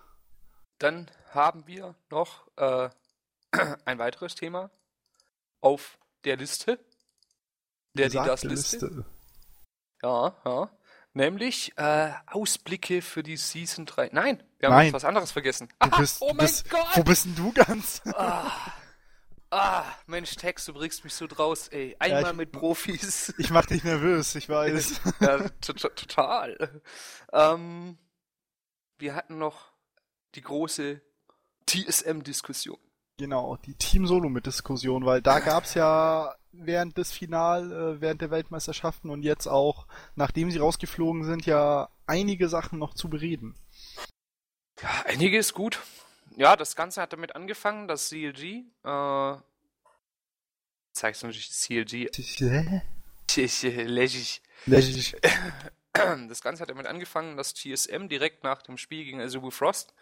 Dann 0.79 1.11
haben 1.33 1.67
wir 1.67 1.95
noch 2.11 2.47
äh, 2.57 2.91
ein 3.87 3.99
weiteres 3.99 4.35
Thema 4.35 4.71
auf 5.61 5.99
der 6.25 6.37
Liste. 6.37 6.79
Der 7.95 8.09
die 8.11 8.17
das 8.17 8.45
Liste. 8.45 8.87
Liste. 8.87 9.05
Ja, 10.03 10.37
ja. 10.45 10.71
Nämlich 11.15 11.73
äh, 11.77 12.13
Ausblicke 12.27 13.01
für 13.01 13.23
die 13.23 13.39
Season 13.39 13.87
3. 13.87 14.11
Nein, 14.13 14.43
wir 14.59 14.69
haben 14.69 14.77
Nein. 14.77 14.93
was 14.93 15.05
anderes 15.05 15.33
vergessen. 15.33 15.69
Du 15.81 15.91
bist, 15.99 16.19
oh 16.21 16.29
mein 16.29 16.47
bist, 16.47 16.71
Gott! 16.71 16.87
Wo 16.95 17.03
bist 17.03 17.25
denn 17.25 17.35
du 17.35 17.53
ganz? 17.53 18.03
Ah. 18.15 18.53
Ah, 19.51 19.85
Mensch, 20.07 20.37
Tex, 20.37 20.67
du 20.67 20.75
bringst 20.75 21.05
mich 21.05 21.15
so 21.15 21.27
draus, 21.27 21.69
ey. 21.69 21.97
Einmal 21.99 22.23
ja, 22.23 22.31
ich, 22.31 22.37
mit 22.37 22.53
Profis. 22.53 23.35
Ich 23.39 23.51
mach 23.51 23.65
dich 23.65 23.83
nervös, 23.83 24.35
ich 24.35 24.49
weiß. 24.49 25.01
ja, 25.21 25.49
total. 25.61 26.83
Ähm, 27.33 27.97
wir 28.99 29.15
hatten 29.15 29.39
noch 29.39 29.73
die 30.35 30.43
große 30.43 31.01
TSM-Diskussion. 31.67 32.79
Genau, 33.17 33.57
die 33.57 33.75
Team 33.75 34.07
Solo 34.07 34.29
mit 34.29 34.47
Diskussion, 34.47 35.07
weil 35.07 35.23
da 35.23 35.41
gab's 35.41 35.75
ja 35.75 36.35
während 36.53 36.99
des 36.99 37.13
Final, 37.13 37.73
äh, 37.73 38.01
während 38.01 38.21
der 38.21 38.31
Weltmeisterschaften 38.31 39.11
und 39.11 39.23
jetzt 39.23 39.47
auch, 39.47 39.87
nachdem 40.15 40.51
sie 40.51 40.59
rausgeflogen 40.59 41.25
sind, 41.25 41.47
ja 41.47 41.89
einige 42.07 42.49
Sachen 42.49 42.79
noch 42.79 42.95
zu 42.95 43.09
bereden. 43.09 43.55
Ja, 44.83 44.91
einige 45.07 45.39
ist 45.39 45.55
gut 45.55 45.81
ja, 46.39 46.55
das 46.55 46.77
Ganze 46.77 47.03
hat 47.03 47.13
damit 47.13 47.35
angefangen, 47.35 47.89
dass 47.89 48.09
CLG, 48.09 48.65
äh, 48.85 49.37
zeigst 50.93 51.23
du 51.23 51.27
natürlich 51.27 51.51
CLG. 51.51 52.11
Lächig. 53.85 54.41
Lächig. 54.67 55.17
Das 55.93 56.43
Ganze 56.43 56.63
hat 56.63 56.71
damit 56.71 56.87
angefangen, 56.87 57.37
dass 57.37 57.55
TSM 57.55 58.07
direkt 58.07 58.45
nach 58.45 58.63
dem 58.63 58.79
Spiel 58.79 59.05
gegen 59.05 59.21
Azubu 59.21 59.51
Frost 59.51 59.95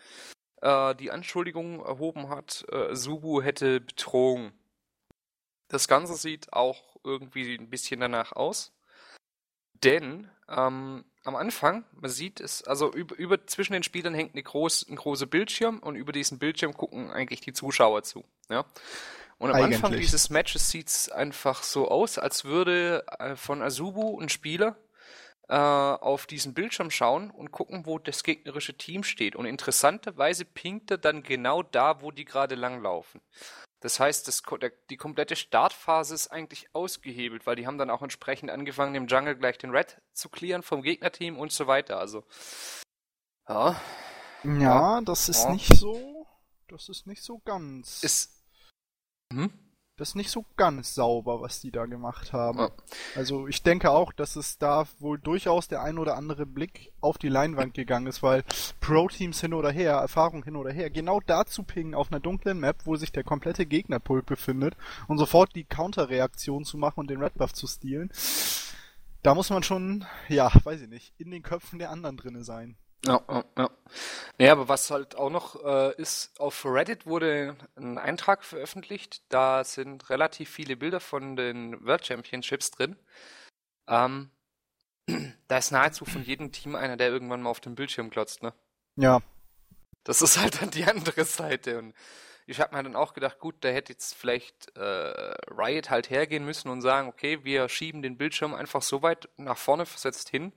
äh, 0.61 0.94
die 0.94 1.11
Anschuldigung 1.11 1.83
erhoben 1.83 2.29
hat, 2.29 2.66
äh, 2.70 2.94
Subu 2.94 3.40
hätte 3.40 3.81
betrogen. 3.81 4.53
Das 5.68 5.88
Ganze 5.88 6.14
sieht 6.16 6.53
auch 6.53 6.96
irgendwie 7.03 7.55
ein 7.57 7.70
bisschen 7.70 8.01
danach 8.01 8.33
aus. 8.33 8.72
Denn 9.72 10.31
ähm, 10.49 11.05
am 11.25 11.37
Anfang, 11.37 11.85
man 11.93 12.11
sieht 12.11 12.41
es, 12.41 12.63
also 12.63 12.93
über, 12.93 13.17
über 13.17 13.47
zwischen 13.47 13.73
den 13.73 13.83
Spielern 13.83 14.15
hängt 14.15 14.35
eine 14.35 14.43
groß, 14.43 14.87
ein 14.89 14.97
großer 14.97 15.27
Bildschirm 15.27 15.81
und 15.81 15.97
über 15.97 16.13
diesen 16.13 16.39
Bildschirm 16.39 16.75
gucken 16.75 17.11
eigentlich 17.11 17.41
die 17.41 17.53
Zuschauer 17.53 18.05
zu. 18.05 18.25
Ja? 18.49 18.65
Und 19.39 19.51
am 19.51 19.57
eigentlich. 19.57 19.77
Anfang 19.77 19.99
dieses 19.99 20.31
Matches 20.31 20.71
sieht 20.71 20.89
es 20.89 21.11
einfach 21.11 21.63
so 21.63 21.89
aus, 21.89 22.19
als 22.19 22.45
würde 22.45 23.05
äh, 23.19 23.37
von 23.37 23.61
Azubu 23.61 24.21
ein 24.21 24.29
Spieler 24.29 24.77
äh, 25.49 25.55
auf 25.57 26.27
diesen 26.27 26.55
Bildschirm 26.55 26.91
schauen 26.91 27.31
und 27.31 27.51
gucken, 27.51 27.87
wo 27.87 27.99
das 27.99 28.23
gegnerische 28.23 28.77
Team 28.77 29.03
steht. 29.05 29.37
Und 29.37 29.47
interessanterweise 29.47 30.45
pinkt 30.45 30.91
er 30.91 30.99
dann 30.99 31.23
genau 31.23 31.63
da, 31.63 32.01
wo 32.03 32.11
die 32.11 32.25
gerade 32.25 32.55
langlaufen. 32.55 33.21
Das 33.87 34.01
heißt, 34.01 34.27
das, 34.27 34.42
der, 34.61 34.72
die 34.90 34.96
komplette 34.96 35.37
Startphase 35.37 36.12
ist 36.12 36.33
eigentlich 36.33 36.75
ausgehebelt, 36.75 37.46
weil 37.46 37.55
die 37.55 37.68
haben 37.68 37.79
dann 37.79 37.88
auch 37.88 38.03
entsprechend 38.03 38.51
angefangen, 38.51 38.96
im 38.96 39.07
Jungle 39.07 39.37
gleich 39.37 39.59
den 39.59 39.70
Red 39.70 40.03
zu 40.12 40.29
clearen 40.29 40.64
vom 40.64 40.83
Gegnerteam 40.83 41.38
und 41.38 41.53
so 41.53 41.68
weiter. 41.68 42.01
Also, 42.01 42.25
ja. 43.49 43.81
Ja, 44.42 45.01
das 45.03 45.29
ist 45.29 45.44
ja. 45.44 45.53
nicht 45.53 45.72
so. 45.72 46.27
Das 46.66 46.88
ist 46.88 47.07
nicht 47.07 47.22
so 47.22 47.38
ganz. 47.38 48.03
Ist. 48.03 48.44
Hm? 49.33 49.53
Das 49.97 50.09
ist 50.11 50.15
nicht 50.15 50.31
so 50.31 50.45
ganz 50.57 50.95
sauber, 50.95 51.41
was 51.41 51.61
die 51.61 51.71
da 51.71 51.87
gemacht 51.87 52.35
haben. 52.35 52.59
Ja. 52.59 52.71
Also 53.15 53.49
ich 53.49 53.63
denke 53.63 53.91
auch, 53.91 54.13
dass 54.13 54.37
es 54.37 54.59
da 54.59 54.87
wohl 54.99 55.19
durchaus 55.19 55.69
der 55.69 55.83
ein 55.83 55.99
oder 55.99 56.17
andere 56.17 56.45
Blick 56.45 56.93
auf 57.01 57.17
die 57.17 57.31
Leinwand 57.31 57.73
gegangen 57.73 58.07
ist, 58.07 58.23
weil 58.23 58.45
Pro-Teams 58.81 59.41
hin 59.41 59.55
oder 59.55 59.71
her, 59.71 59.95
Erfahrung 59.95 60.45
hin 60.45 60.57
oder 60.57 60.71
her, 60.71 60.91
genau 60.91 61.21
dazu 61.27 61.63
pingen 61.63 61.95
auf 61.95 62.13
einer 62.13 62.21
dunklen 62.21 62.61
Map, 62.61 62.77
wo 62.85 62.97
sich 62.97 63.11
der 63.11 63.25
komplette 63.25 63.65
Gegnerpult 63.65 64.27
befindet 64.27 64.77
und 65.09 65.17
sofort 65.17 65.55
die 65.55 65.65
Counterreaktion 65.65 66.67
zu 66.67 66.77
machen 66.77 67.01
und 67.01 67.09
den 67.09 67.23
Red 67.23 67.35
Buff 67.35 67.55
zu 67.55 67.67
stehlen. 67.67 68.11
Da 69.23 69.35
muss 69.35 69.49
man 69.49 69.63
schon, 69.63 70.05
ja, 70.29 70.53
weiß 70.65 70.83
ich 70.83 70.89
nicht, 70.89 71.15
in 71.17 71.31
den 71.31 71.43
Köpfen 71.43 71.79
der 71.79 71.91
anderen 71.91 72.19
drinne 72.19 72.45
sein. 72.45 72.77
Ja, 73.07 73.23
ja, 73.29 73.45
ja. 73.57 73.71
Naja, 74.38 74.53
aber 74.53 74.69
was 74.69 74.90
halt 74.90 75.16
auch 75.16 75.31
noch 75.31 75.64
äh, 75.64 75.95
ist, 76.01 76.38
auf 76.40 76.64
Reddit 76.64 77.07
wurde 77.07 77.57
ein 77.77 77.99
Eintrag 77.99 78.45
veröffentlicht. 78.45 79.23
Da 79.29 79.64
sind 79.64 80.11
relativ 80.11 80.51
viele 80.51 80.77
Bilder 80.77 81.01
von 81.01 81.37
den 81.37 81.85
World 81.85 82.07
Championships 82.07 82.71
drin. 82.71 82.97
Ähm, 83.88 84.31
da 85.49 85.59
ist 85.59 85.71
nahezu 85.71 86.05
von 86.05 86.23
jedem 86.23 86.53
Team 86.53 86.75
einer, 86.75 86.97
der 86.97 87.09
irgendwann 87.09 87.42
mal 87.42 87.51
auf 87.51 87.61
dem 87.61 87.75
Bildschirm 87.75 88.11
klotzt, 88.11 88.42
ne? 88.42 88.53
Ja. 88.97 89.23
Das 90.05 90.23
ist 90.23 90.38
halt 90.38 90.61
dann 90.62 90.71
die 90.71 90.85
andere 90.85 91.25
Seite. 91.25 91.79
Und 91.79 91.95
ich 92.47 92.61
habe 92.61 92.77
mir 92.77 92.83
dann 92.83 92.97
auch 92.97 93.12
gedacht, 93.12 93.38
gut, 93.40 93.57
da 93.61 93.69
hätte 93.69 93.92
jetzt 93.92 94.14
vielleicht 94.14 94.77
äh, 94.77 95.35
Riot 95.51 95.90
halt 95.90 96.11
hergehen 96.11 96.45
müssen 96.45 96.69
und 96.69 96.81
sagen, 96.81 97.09
okay, 97.09 97.42
wir 97.42 97.69
schieben 97.69 98.03
den 98.03 98.16
Bildschirm 98.16 98.55
einfach 98.55 98.83
so 98.83 99.03
weit 99.03 99.29
nach 99.37 99.59
vorne 99.59 99.85
versetzt 99.85 100.29
hin, 100.29 100.53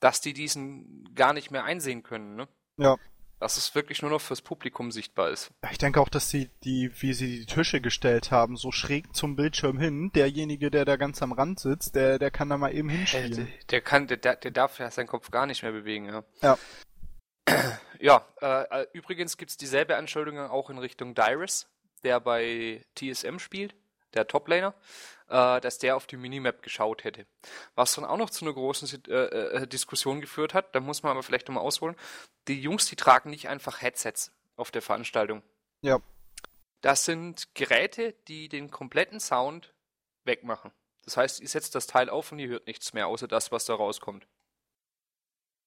dass 0.00 0.20
die 0.20 0.32
diesen 0.32 1.14
gar 1.14 1.32
nicht 1.32 1.50
mehr 1.50 1.64
einsehen 1.64 2.02
können, 2.02 2.36
ne? 2.36 2.48
Ja. 2.76 2.96
Dass 3.38 3.56
es 3.56 3.74
wirklich 3.74 4.02
nur 4.02 4.10
noch 4.10 4.20
fürs 4.20 4.42
Publikum 4.42 4.90
sichtbar 4.90 5.30
ist. 5.30 5.50
Ich 5.70 5.78
denke 5.78 6.00
auch, 6.00 6.10
dass 6.10 6.28
sie 6.28 6.50
die, 6.62 6.90
wie 7.00 7.14
sie 7.14 7.38
die 7.40 7.46
Tische 7.46 7.80
gestellt 7.80 8.30
haben, 8.30 8.56
so 8.56 8.70
schräg 8.70 9.14
zum 9.14 9.34
Bildschirm 9.34 9.78
hin, 9.78 10.10
derjenige, 10.14 10.70
der 10.70 10.84
da 10.84 10.96
ganz 10.96 11.22
am 11.22 11.32
Rand 11.32 11.58
sitzt, 11.58 11.94
der, 11.94 12.18
der 12.18 12.30
kann 12.30 12.50
da 12.50 12.58
mal 12.58 12.74
eben 12.74 12.90
hinspielen. 12.90 13.36
Der, 13.36 13.46
der 13.70 13.80
kann, 13.80 14.06
der, 14.08 14.18
der 14.18 14.50
darf 14.50 14.78
ja 14.78 14.90
seinen 14.90 15.06
Kopf 15.06 15.30
gar 15.30 15.46
nicht 15.46 15.62
mehr 15.62 15.72
bewegen, 15.72 16.06
ja. 16.06 16.24
Ja. 16.42 16.58
Ja, 18.02 18.26
äh, 18.40 18.80
äh 18.80 18.86
übrigens 18.94 19.36
gibt's 19.36 19.58
dieselbe 19.58 19.96
Anschuldigung 19.96 20.48
auch 20.48 20.70
in 20.70 20.78
Richtung 20.78 21.14
Dyrus, 21.14 21.68
der 22.02 22.18
bei 22.18 22.82
TSM 22.94 23.38
spielt, 23.38 23.74
der 24.14 24.26
Toplaner 24.26 24.74
äh, 25.30 25.60
dass 25.60 25.78
der 25.78 25.96
auf 25.96 26.06
die 26.06 26.16
Minimap 26.16 26.62
geschaut 26.62 27.04
hätte. 27.04 27.24
Was 27.74 27.94
dann 27.94 28.04
auch 28.04 28.16
noch 28.16 28.30
zu 28.30 28.44
einer 28.44 28.54
großen 28.54 29.04
äh, 29.08 29.12
äh, 29.12 29.66
Diskussion 29.66 30.20
geführt 30.20 30.54
hat, 30.54 30.74
da 30.74 30.80
muss 30.80 31.02
man 31.02 31.12
aber 31.12 31.22
vielleicht 31.22 31.48
nochmal 31.48 31.64
ausholen, 31.64 31.96
die 32.48 32.60
Jungs, 32.60 32.86
die 32.86 32.96
tragen 32.96 33.30
nicht 33.30 33.48
einfach 33.48 33.80
Headsets 33.80 34.32
auf 34.56 34.70
der 34.70 34.82
Veranstaltung. 34.82 35.42
Ja. 35.82 36.00
Das 36.80 37.04
sind 37.04 37.54
Geräte, 37.54 38.14
die 38.26 38.48
den 38.48 38.70
kompletten 38.70 39.20
Sound 39.20 39.72
wegmachen. 40.24 40.72
Das 41.04 41.16
heißt, 41.16 41.40
ihr 41.40 41.48
setzt 41.48 41.74
das 41.74 41.86
Teil 41.86 42.10
auf 42.10 42.32
und 42.32 42.38
ihr 42.38 42.48
hört 42.48 42.66
nichts 42.66 42.92
mehr, 42.92 43.06
außer 43.06 43.28
das, 43.28 43.52
was 43.52 43.64
da 43.64 43.74
rauskommt. 43.74 44.26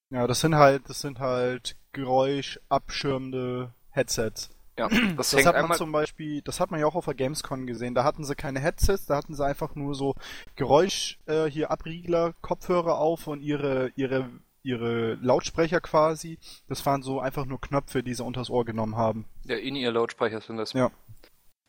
Ja, 0.10 0.28
das 0.28 0.42
sind 0.42 0.56
halt, 0.56 0.90
das 0.90 1.02
sind 1.02 1.20
halt 1.20 1.76
geräuschabschirmende 1.92 3.74
Headsets. 3.90 4.50
Ja, 4.78 4.88
das, 5.18 5.32
Das 5.32 5.46
hat 5.46 5.68
man 5.68 5.78
zum 5.78 5.92
Beispiel, 5.92 6.42
das 6.42 6.60
hat 6.60 6.72
man 6.72 6.80
ja 6.80 6.86
auch 6.88 6.96
auf 6.96 7.06
der 7.06 7.14
Gamescom 7.14 7.68
gesehen. 7.68 7.94
Da 7.96 8.04
hatten 8.04 8.24
sie 8.24 8.36
keine 8.36 8.60
Headsets, 8.60 9.06
da 9.06 9.16
hatten 9.18 9.36
sie 9.36 9.46
einfach 9.46 9.76
nur 9.76 9.94
so 9.96 10.16
Geräusch 10.56 11.20
äh, 11.28 11.46
hier 11.46 11.70
Abriegler, 11.72 12.34
Kopfhörer 12.42 12.98
auf 12.98 13.28
und 13.28 13.42
ihre 13.42 13.92
ihre 13.96 14.30
ihre 14.64 15.16
Lautsprecher 15.16 15.82
quasi. 15.82 16.40
Das 16.68 16.86
waren 16.86 17.04
so 17.04 17.20
einfach 17.20 17.46
nur 17.46 17.60
Knöpfe, 17.60 18.02
die 18.02 18.14
sie 18.14 18.24
unters 18.24 18.50
Ohr 18.50 18.64
genommen 18.66 18.96
haben. 18.96 19.26
Ja, 19.46 19.58
in 19.58 19.76
ihr 19.76 19.92
Lautsprecher 19.92 20.40
sind 20.42 20.58
das. 20.58 20.74
Ja. 20.74 20.90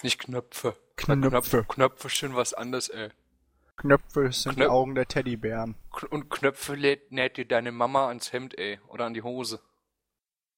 Nicht 0.02 0.20
Knöpfe. 0.20 0.76
Knöpfe. 0.96 1.28
Knöpfe, 1.30 1.64
Knöpfe 1.64 2.08
sind 2.08 2.36
was 2.36 2.54
anderes, 2.54 2.88
ey. 2.88 3.08
Knöpfe 3.76 4.30
sind 4.30 4.56
die 4.56 4.62
Knöp- 4.62 4.68
Augen 4.68 4.94
der 4.94 5.06
Teddybären. 5.08 5.74
Und 6.10 6.30
Knöpfe 6.30 6.76
näht 6.76 7.36
dir 7.36 7.44
deine 7.46 7.72
Mama 7.72 8.06
ans 8.08 8.32
Hemd, 8.32 8.56
ey. 8.56 8.78
Oder 8.86 9.06
an 9.06 9.14
die 9.14 9.22
Hose. 9.22 9.60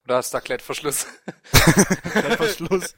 Oder 0.06 0.18
hast 0.18 0.32
du 0.32 0.36
da 0.36 0.40
Klettverschluss? 0.40 1.08
Klettverschluss. 2.12 2.94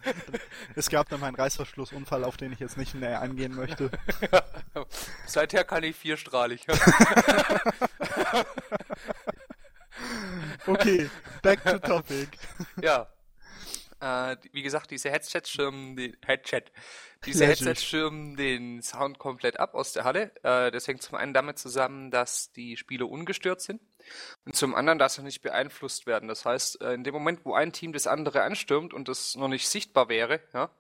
es 0.76 0.90
gab 0.90 1.08
dann 1.08 1.20
meinen 1.20 1.36
Reißverschlussunfall, 1.36 2.22
auf 2.22 2.36
den 2.36 2.52
ich 2.52 2.60
jetzt 2.60 2.76
nicht 2.76 2.94
näher 2.94 3.22
eingehen 3.22 3.54
möchte. 3.54 3.90
Seither 5.26 5.64
kann 5.64 5.82
ich 5.84 5.96
vierstrahlig. 5.96 6.66
Okay, 10.66 11.08
back 11.42 11.64
to 11.64 11.78
topic. 11.78 12.28
ja. 12.82 13.08
Äh, 14.00 14.36
wie 14.52 14.62
gesagt, 14.62 14.90
diese 14.90 15.10
Headsets 15.10 15.50
schirmen 15.50 15.96
den 15.96 16.16
Headset. 16.24 16.64
Diese. 17.24 17.46
Headsets 17.46 17.82
schirmen 17.82 18.36
den 18.36 18.82
Sound 18.82 19.18
komplett 19.18 19.58
ab 19.58 19.74
aus 19.74 19.94
der 19.94 20.04
Halle. 20.04 20.30
Äh, 20.42 20.70
das 20.70 20.86
hängt 20.86 21.02
zum 21.02 21.16
einen 21.16 21.32
damit 21.32 21.58
zusammen, 21.58 22.10
dass 22.10 22.52
die 22.52 22.76
Spiele 22.76 23.06
ungestört 23.06 23.62
sind 23.62 23.80
und 24.44 24.56
zum 24.56 24.74
anderen, 24.74 24.98
dass 24.98 25.14
sie 25.14 25.22
nicht 25.22 25.42
beeinflusst 25.42 26.06
werden. 26.06 26.28
Das 26.28 26.44
heißt, 26.44 26.80
äh, 26.82 26.94
in 26.94 27.04
dem 27.04 27.14
Moment, 27.14 27.44
wo 27.44 27.54
ein 27.54 27.72
Team 27.72 27.92
das 27.92 28.06
andere 28.06 28.42
anstürmt 28.42 28.94
und 28.94 29.08
das 29.08 29.34
noch 29.34 29.48
nicht 29.48 29.68
sichtbar 29.68 30.08
wäre, 30.08 30.40
ja, 30.52 30.70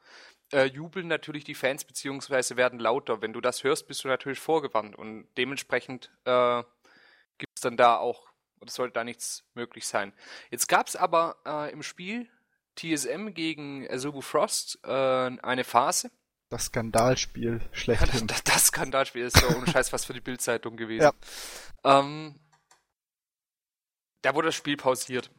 äh, 0.52 0.64
jubeln 0.64 1.08
natürlich 1.08 1.44
die 1.44 1.54
Fans 1.54 1.84
beziehungsweise 1.84 2.56
werden 2.56 2.78
lauter. 2.78 3.20
Wenn 3.22 3.32
du 3.32 3.40
das 3.40 3.64
hörst, 3.64 3.86
bist 3.86 4.04
du 4.04 4.08
natürlich 4.08 4.40
vorgewandt 4.40 4.96
und 4.96 5.28
dementsprechend 5.36 6.10
äh, 6.24 6.62
gibt 7.38 7.52
es 7.56 7.60
dann 7.60 7.76
da 7.76 7.96
auch, 7.96 8.28
oder 8.60 8.70
sollte 8.70 8.94
da 8.94 9.04
nichts 9.04 9.44
möglich 9.54 9.86
sein. 9.86 10.12
Jetzt 10.50 10.68
gab 10.68 10.88
es 10.88 10.96
aber 10.96 11.36
äh, 11.46 11.72
im 11.72 11.82
Spiel 11.82 12.28
TSM 12.76 13.34
gegen 13.34 13.88
Azubu 13.90 14.20
Frost 14.20 14.78
äh, 14.84 14.88
eine 14.88 15.64
Phase. 15.64 16.10
Das 16.48 16.66
Skandalspiel 16.66 17.60
Das, 17.70 17.78
schlechthin. 17.78 18.26
das, 18.26 18.44
das 18.44 18.66
Skandalspiel 18.66 19.24
ist 19.24 19.40
ja 19.40 19.54
ohne 19.56 19.66
Scheiß 19.66 19.92
was 19.92 20.04
für 20.04 20.14
die 20.14 20.20
Bildzeitung 20.20 20.76
gewesen. 20.76 21.10
Ähm, 21.84 22.34
da 24.22 24.34
wurde 24.34 24.48
das 24.48 24.54
Spiel 24.54 24.76
pausiert. 24.76 25.30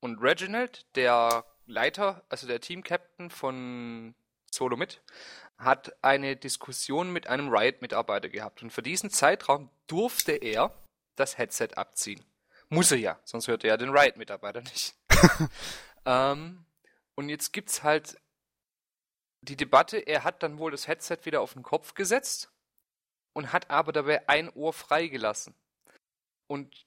Und 0.00 0.20
Reginald, 0.20 0.86
der 0.96 1.44
Leiter, 1.66 2.24
also 2.28 2.46
der 2.46 2.60
Team-Captain 2.60 3.30
von 3.30 4.14
Solo 4.50 4.76
mit, 4.76 5.02
hat 5.58 5.94
eine 6.02 6.36
Diskussion 6.36 7.12
mit 7.12 7.26
einem 7.26 7.48
Riot-Mitarbeiter 7.48 8.28
gehabt. 8.28 8.62
Und 8.62 8.70
für 8.70 8.82
diesen 8.82 9.10
Zeitraum 9.10 9.70
durfte 9.86 10.32
er 10.32 10.74
das 11.16 11.38
Headset 11.38 11.68
abziehen. 11.76 12.24
Muss 12.70 12.90
er 12.90 12.98
ja, 12.98 13.20
sonst 13.24 13.48
hört 13.48 13.64
er 13.64 13.70
ja 13.70 13.76
den 13.76 13.90
Riot-Mitarbeiter 13.90 14.62
nicht. 14.62 14.94
ähm, 16.06 16.64
und 17.14 17.28
jetzt 17.28 17.52
gibt's 17.52 17.82
halt 17.82 18.16
die 19.42 19.56
Debatte, 19.56 19.98
er 19.98 20.24
hat 20.24 20.42
dann 20.42 20.58
wohl 20.58 20.70
das 20.70 20.86
Headset 20.86 21.18
wieder 21.24 21.40
auf 21.40 21.54
den 21.54 21.62
Kopf 21.62 21.94
gesetzt 21.94 22.50
und 23.32 23.52
hat 23.52 23.70
aber 23.70 23.92
dabei 23.92 24.28
ein 24.28 24.50
Ohr 24.50 24.72
freigelassen. 24.72 25.54
Und 26.46 26.86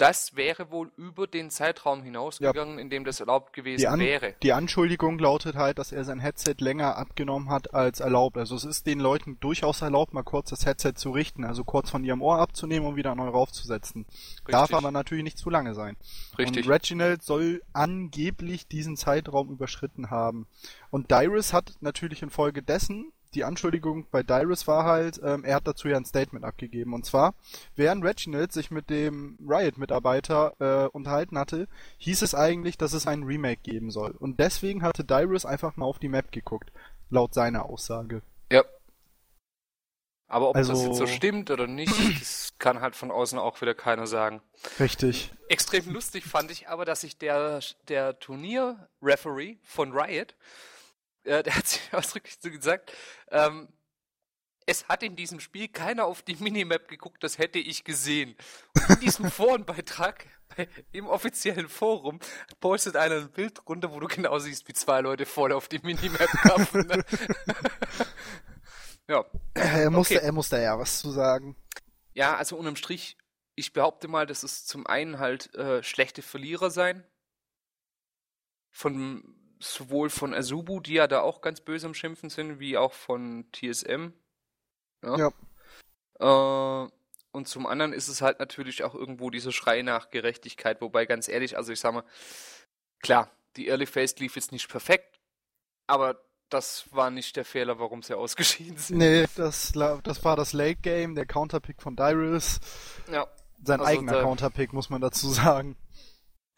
das 0.00 0.34
wäre 0.34 0.70
wohl 0.70 0.90
über 0.96 1.26
den 1.26 1.50
Zeitraum 1.50 2.02
hinausgegangen, 2.02 2.78
in 2.78 2.88
dem 2.88 3.04
das 3.04 3.20
erlaubt 3.20 3.52
gewesen 3.52 3.80
Die, 3.80 3.86
An 3.88 4.00
wäre. 4.00 4.34
die 4.42 4.52
Anschuldigung 4.54 5.18
lautet 5.18 5.56
halt, 5.56 5.78
dass 5.78 5.92
er 5.92 6.04
sein 6.04 6.20
Headset 6.20 6.54
länger 6.58 6.96
abgenommen 6.96 7.50
hat 7.50 7.74
als 7.74 8.00
erlaubt. 8.00 8.38
Also 8.38 8.56
es 8.56 8.64
ist 8.64 8.86
den 8.86 8.98
Leuten 8.98 9.38
durchaus 9.40 9.82
erlaubt, 9.82 10.14
mal 10.14 10.22
kurz 10.22 10.50
das 10.50 10.64
Headset 10.64 10.94
zu 10.94 11.10
richten, 11.10 11.44
also 11.44 11.64
kurz 11.64 11.90
von 11.90 12.02
ihrem 12.02 12.22
Ohr 12.22 12.38
abzunehmen 12.38 12.88
und 12.88 12.96
wieder 12.96 13.14
neu 13.14 13.28
raufzusetzen. 13.28 14.06
Darf 14.46 14.72
aber 14.72 14.90
natürlich 14.90 15.24
nicht 15.24 15.38
zu 15.38 15.50
lange 15.50 15.74
sein. 15.74 15.96
Richtig. 16.38 16.66
Und 16.66 16.72
Reginald 16.72 17.22
soll 17.22 17.62
angeblich 17.74 18.68
diesen 18.68 18.96
Zeitraum 18.96 19.50
überschritten 19.50 20.10
haben. 20.10 20.46
Und 20.90 21.10
Dyrus 21.10 21.52
hat 21.52 21.74
natürlich 21.80 22.22
infolgedessen, 22.22 23.12
die 23.34 23.44
Anschuldigung 23.44 24.06
bei 24.10 24.22
Dyrus 24.22 24.66
war 24.66 24.84
halt, 24.84 25.20
ähm, 25.22 25.44
er 25.44 25.56
hat 25.56 25.66
dazu 25.66 25.88
ja 25.88 25.96
ein 25.96 26.04
Statement 26.04 26.44
abgegeben. 26.44 26.94
Und 26.94 27.04
zwar, 27.06 27.34
während 27.76 28.04
Reginald 28.04 28.52
sich 28.52 28.70
mit 28.70 28.90
dem 28.90 29.38
Riot-Mitarbeiter 29.46 30.54
äh, 30.58 30.88
unterhalten 30.88 31.38
hatte, 31.38 31.68
hieß 31.98 32.22
es 32.22 32.34
eigentlich, 32.34 32.76
dass 32.78 32.92
es 32.92 33.06
ein 33.06 33.22
Remake 33.22 33.60
geben 33.62 33.90
soll. 33.90 34.12
Und 34.12 34.40
deswegen 34.40 34.82
hatte 34.82 35.04
Dyrus 35.04 35.46
einfach 35.46 35.76
mal 35.76 35.86
auf 35.86 35.98
die 35.98 36.08
Map 36.08 36.32
geguckt, 36.32 36.72
laut 37.08 37.34
seiner 37.34 37.66
Aussage. 37.66 38.22
Ja. 38.50 38.64
Aber 40.28 40.50
ob 40.50 40.54
das 40.54 40.68
Also- 40.70 40.86
jetzt 40.86 40.96
so 40.98 41.06
stimmt 41.06 41.50
oder 41.50 41.66
nicht, 41.66 41.92
das 42.20 42.54
kann 42.58 42.80
halt 42.80 42.94
von 42.94 43.10
außen 43.10 43.38
auch 43.38 43.60
wieder 43.60 43.74
keiner 43.74 44.06
sagen. 44.06 44.42
Richtig. 44.78 45.32
Extrem 45.48 45.90
lustig 45.92 46.24
fand 46.24 46.50
ich 46.50 46.68
aber, 46.68 46.84
dass 46.84 47.00
sich 47.00 47.18
der, 47.18 47.60
der 47.88 48.18
Turnier-Referee 48.20 49.58
von 49.64 49.92
Riot, 49.92 50.36
äh, 51.24 51.42
der 51.42 51.56
hat 51.56 51.66
sich 51.66 51.80
ausdrücklich 51.92 52.36
so 52.40 52.50
gesagt, 52.50 52.92
ähm, 53.30 53.68
es 54.66 54.86
hat 54.88 55.02
in 55.02 55.16
diesem 55.16 55.40
Spiel 55.40 55.66
keiner 55.68 56.04
auf 56.04 56.22
die 56.22 56.36
Minimap 56.36 56.86
geguckt, 56.86 57.24
das 57.24 57.38
hätte 57.38 57.58
ich 57.58 57.82
gesehen. 57.82 58.36
Und 58.76 58.90
in 58.90 59.00
diesem 59.00 59.30
Forenbeitrag, 59.30 60.26
bei- 60.56 60.68
im 60.92 61.06
offiziellen 61.08 61.68
Forum, 61.68 62.20
postet 62.60 62.94
einer 62.96 63.16
ein 63.16 63.30
Bild 63.32 63.66
runter, 63.66 63.90
wo 63.92 63.98
du 63.98 64.06
genau 64.06 64.38
siehst, 64.38 64.68
wie 64.68 64.72
zwei 64.72 65.00
Leute 65.00 65.26
voll 65.26 65.52
auf 65.52 65.66
die 65.68 65.80
Minimap 65.80 66.28
kamen. 66.42 66.86
Ne? 66.86 67.04
ja. 69.08 69.24
Er 69.54 69.90
musste, 69.90 70.16
Okay. 70.16 70.24
er 70.26 70.32
musste 70.32 70.60
ja 70.62 70.78
was 70.78 71.00
zu 71.00 71.10
sagen. 71.10 71.56
Ja, 72.12 72.36
also 72.36 72.56
unterm 72.56 72.76
Strich, 72.76 73.16
ich 73.56 73.72
behaupte 73.72 74.06
mal, 74.08 74.26
dass 74.26 74.42
es 74.44 74.66
zum 74.66 74.86
einen 74.86 75.18
halt 75.18 75.52
äh, 75.54 75.82
schlechte 75.82 76.22
Verlierer 76.22 76.70
sein. 76.70 77.04
Von 78.70 79.36
sowohl 79.60 80.10
von 80.10 80.34
Azubu, 80.34 80.80
die 80.80 80.94
ja 80.94 81.06
da 81.06 81.20
auch 81.20 81.40
ganz 81.42 81.60
böse 81.60 81.86
am 81.86 81.94
Schimpfen 81.94 82.30
sind, 82.30 82.58
wie 82.58 82.76
auch 82.76 82.92
von 82.92 83.44
TSM. 83.52 84.08
Ja. 85.04 85.30
Äh, 86.18 86.88
und 87.32 87.46
zum 87.48 87.66
anderen 87.66 87.92
ist 87.92 88.08
es 88.08 88.22
halt 88.22 88.40
natürlich 88.40 88.82
auch 88.82 88.94
irgendwo 88.94 89.30
dieser 89.30 89.52
Schrei 89.52 89.82
nach 89.82 90.10
Gerechtigkeit, 90.10 90.80
wobei 90.80 91.06
ganz 91.06 91.28
ehrlich, 91.28 91.56
also 91.56 91.72
ich 91.72 91.80
sag 91.80 91.94
mal, 91.94 92.04
klar, 93.00 93.30
die 93.56 93.68
Early 93.68 93.86
Phase 93.86 94.16
lief 94.18 94.34
jetzt 94.36 94.50
nicht 94.52 94.68
perfekt, 94.68 95.20
aber 95.86 96.20
das 96.48 96.86
war 96.92 97.10
nicht 97.10 97.36
der 97.36 97.44
Fehler, 97.44 97.78
warum 97.78 98.02
sie 98.02 98.14
ausgeschieden 98.18 98.78
sind. 98.78 98.98
Nee, 98.98 99.26
das, 99.36 99.72
das 99.72 100.24
war 100.24 100.36
das 100.36 100.52
Late 100.52 100.80
Game, 100.82 101.14
der 101.14 101.26
Counterpick 101.26 101.80
von 101.80 101.94
Dyrus. 101.96 102.58
Ja. 103.12 103.26
Sein 103.62 103.80
Also 103.80 103.92
eigener 103.92 104.12
der- 104.14 104.22
Counterpick, 104.22 104.72
muss 104.72 104.90
man 104.90 105.00
dazu 105.00 105.28
sagen. 105.28 105.76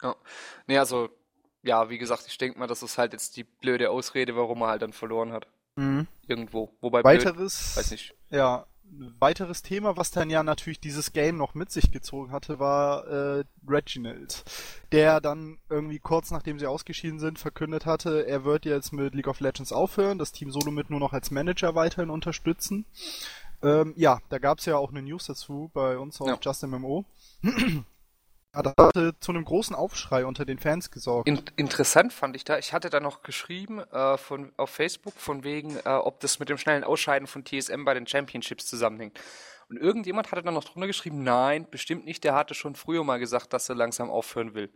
Ja. 0.01 0.15
Nee, 0.67 0.77
also, 0.77 1.09
ja, 1.63 1.89
wie 1.89 1.97
gesagt, 1.97 2.25
ich 2.27 2.37
denke 2.37 2.59
mal, 2.59 2.67
das 2.67 2.83
ist 2.83 2.97
halt 2.97 3.13
jetzt 3.13 3.37
die 3.37 3.43
blöde 3.43 3.89
Ausrede, 3.89 4.35
warum 4.35 4.61
er 4.61 4.67
halt 4.67 4.81
dann 4.81 4.93
verloren 4.93 5.31
hat. 5.31 5.47
Mhm. 5.75 6.07
Irgendwo. 6.27 6.69
Wobei 6.81 7.01
blöd, 7.01 7.25
Weiteres, 7.25 7.75
weiß 7.75 7.91
nicht. 7.91 8.13
ja, 8.29 8.65
ein 8.85 9.15
weiteres 9.19 9.63
Thema, 9.63 9.97
was 9.97 10.11
dann 10.11 10.29
ja 10.29 10.43
natürlich 10.43 10.79
dieses 10.79 11.13
Game 11.13 11.37
noch 11.37 11.55
mit 11.55 11.71
sich 11.71 11.91
gezogen 11.91 12.31
hatte, 12.31 12.59
war 12.59 13.07
äh, 13.07 13.43
Reginald, 13.67 14.43
der 14.91 15.19
dann 15.19 15.57
irgendwie 15.69 15.97
kurz 15.97 16.29
nachdem 16.29 16.59
sie 16.59 16.67
ausgeschieden 16.67 17.17
sind 17.19 17.39
verkündet 17.39 17.87
hatte, 17.87 18.27
er 18.27 18.43
wird 18.43 18.65
jetzt 18.65 18.91
mit 18.93 19.15
League 19.15 19.27
of 19.27 19.39
Legends 19.39 19.71
aufhören, 19.71 20.19
das 20.19 20.31
Team 20.31 20.51
Solo 20.51 20.69
mit 20.69 20.91
nur 20.91 20.99
noch 20.99 21.13
als 21.13 21.31
Manager 21.31 21.73
weiterhin 21.73 22.11
unterstützen. 22.11 22.85
Ähm, 23.63 23.93
ja, 23.95 24.19
da 24.29 24.37
gab 24.37 24.59
es 24.59 24.65
ja 24.65 24.77
auch 24.77 24.91
eine 24.91 25.01
News 25.01 25.25
dazu 25.25 25.71
bei 25.73 25.97
uns 25.97 26.21
auf 26.21 26.27
Ja. 26.27 26.37
JustMMO. 26.39 27.05
Das 28.53 28.73
hatte 28.77 29.15
zu 29.19 29.31
einem 29.31 29.45
großen 29.45 29.75
Aufschrei 29.75 30.25
unter 30.25 30.45
den 30.45 30.59
Fans 30.59 30.91
gesorgt. 30.91 31.27
In, 31.27 31.41
interessant 31.55 32.13
fand 32.13 32.35
ich 32.35 32.43
da, 32.43 32.59
ich 32.59 32.71
hatte 32.71 32.89
da 32.89 32.99
noch 32.99 33.23
geschrieben 33.23 33.79
äh, 33.79 34.17
von, 34.17 34.51
auf 34.57 34.69
Facebook, 34.69 35.15
von 35.15 35.43
wegen, 35.43 35.77
äh, 35.77 35.89
ob 35.89 36.19
das 36.19 36.39
mit 36.39 36.49
dem 36.49 36.57
schnellen 36.57 36.83
Ausscheiden 36.83 37.27
von 37.27 37.43
TSM 37.43 37.83
bei 37.83 37.93
den 37.95 38.05
Championships 38.05 38.67
zusammenhängt. 38.67 39.19
Und 39.69 39.77
irgendjemand 39.77 40.31
hatte 40.31 40.43
dann 40.43 40.53
noch 40.53 40.65
drunter 40.65 40.87
geschrieben, 40.87 41.23
nein, 41.23 41.67
bestimmt 41.69 42.05
nicht, 42.05 42.23
der 42.23 42.35
hatte 42.35 42.53
schon 42.53 42.75
früher 42.75 43.03
mal 43.03 43.19
gesagt, 43.19 43.53
dass 43.53 43.69
er 43.69 43.75
langsam 43.75 44.11
aufhören 44.11 44.53
will. 44.53 44.71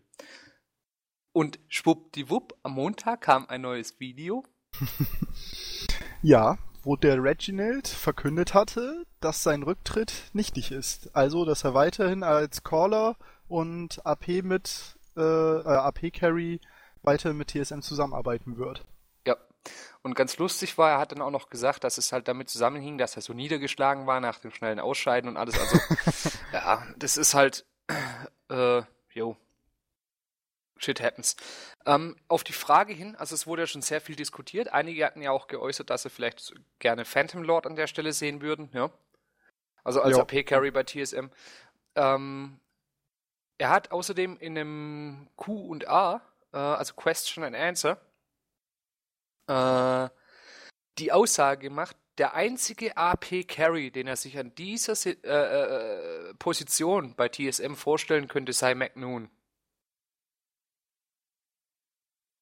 Und 1.31 1.59
schwuppdiwupp, 1.67 2.57
am 2.63 2.73
Montag 2.73 3.21
kam 3.21 3.47
ein 3.47 3.61
neues 3.61 3.99
Video. 3.99 4.43
Ja, 6.23 6.57
wo 6.83 6.95
der 6.95 7.21
Reginald 7.21 7.87
verkündet 7.87 8.53
hatte, 8.53 9.05
dass 9.19 9.43
sein 9.43 9.61
Rücktritt 9.61 10.31
nichtig 10.33 10.71
ist. 10.71 11.15
Also, 11.15 11.45
dass 11.45 11.63
er 11.63 11.73
weiterhin 11.73 12.23
als 12.23 12.63
Caller 12.63 13.17
und 13.47 14.05
AP 14.05 14.43
mit 14.43 14.97
äh, 15.15 15.21
äh, 15.21 15.67
AP 15.67 16.13
Carry 16.13 16.61
weiter 17.01 17.33
mit 17.33 17.49
TSM 17.49 17.79
zusammenarbeiten 17.79 18.57
wird. 18.57 18.85
Ja. 19.25 19.35
Und 20.01 20.13
ganz 20.13 20.37
lustig 20.37 20.77
war, 20.77 20.91
er 20.91 20.99
hat 20.99 21.11
dann 21.11 21.21
auch 21.21 21.31
noch 21.31 21.49
gesagt, 21.49 21.83
dass 21.83 21.97
es 21.97 22.11
halt 22.11 22.27
damit 22.27 22.49
zusammenhing, 22.49 22.97
dass 22.97 23.15
er 23.15 23.21
so 23.21 23.33
niedergeschlagen 23.33 24.05
war 24.07 24.19
nach 24.19 24.39
dem 24.39 24.51
schnellen 24.51 24.79
Ausscheiden 24.79 25.29
und 25.29 25.37
alles. 25.37 25.59
Also, 25.59 25.79
ja, 26.53 26.85
das 26.97 27.17
ist 27.17 27.33
halt, 27.33 27.65
äh, 28.49 28.81
jo. 29.13 29.35
shit 30.77 31.01
happens. 31.01 31.35
Ähm, 31.85 32.15
auf 32.27 32.43
die 32.43 32.53
Frage 32.53 32.93
hin, 32.93 33.15
also 33.15 33.33
es 33.33 33.47
wurde 33.47 33.63
ja 33.63 33.67
schon 33.67 33.81
sehr 33.81 34.01
viel 34.01 34.15
diskutiert. 34.15 34.69
Einige 34.69 35.05
hatten 35.05 35.21
ja 35.21 35.31
auch 35.31 35.47
geäußert, 35.47 35.89
dass 35.89 36.03
sie 36.03 36.09
vielleicht 36.09 36.53
gerne 36.79 37.05
Phantom 37.05 37.43
Lord 37.43 37.65
an 37.65 37.75
der 37.75 37.87
Stelle 37.87 38.13
sehen 38.13 38.41
würden, 38.41 38.69
ja. 38.73 38.91
Also 39.83 40.01
als. 40.01 40.17
AP-Carry 40.17 40.71
bei 40.71 40.83
TSM. 40.83 41.29
Ähm, 41.95 42.59
er 43.57 43.69
hat 43.69 43.91
außerdem 43.91 44.37
in 44.37 44.57
einem 44.57 45.29
Q 45.35 45.67
und 45.67 45.87
A, 45.87 46.21
äh, 46.53 46.57
also 46.57 46.93
Question 46.93 47.43
and 47.43 47.55
Answer, 47.55 47.99
äh, 49.47 50.09
die 50.99 51.11
Aussage 51.11 51.61
gemacht, 51.61 51.95
der 52.17 52.33
einzige 52.33 52.97
AP-Carry, 52.97 53.91
den 53.91 54.07
er 54.07 54.15
sich 54.15 54.37
an 54.37 54.53
dieser 54.55 54.93
äh, 55.05 56.29
äh, 56.29 56.33
Position 56.35 57.15
bei 57.15 57.29
TSM 57.29 57.75
vorstellen 57.75 58.27
könnte, 58.27 58.53
sei 58.53 58.73
McNoon. 58.73 59.29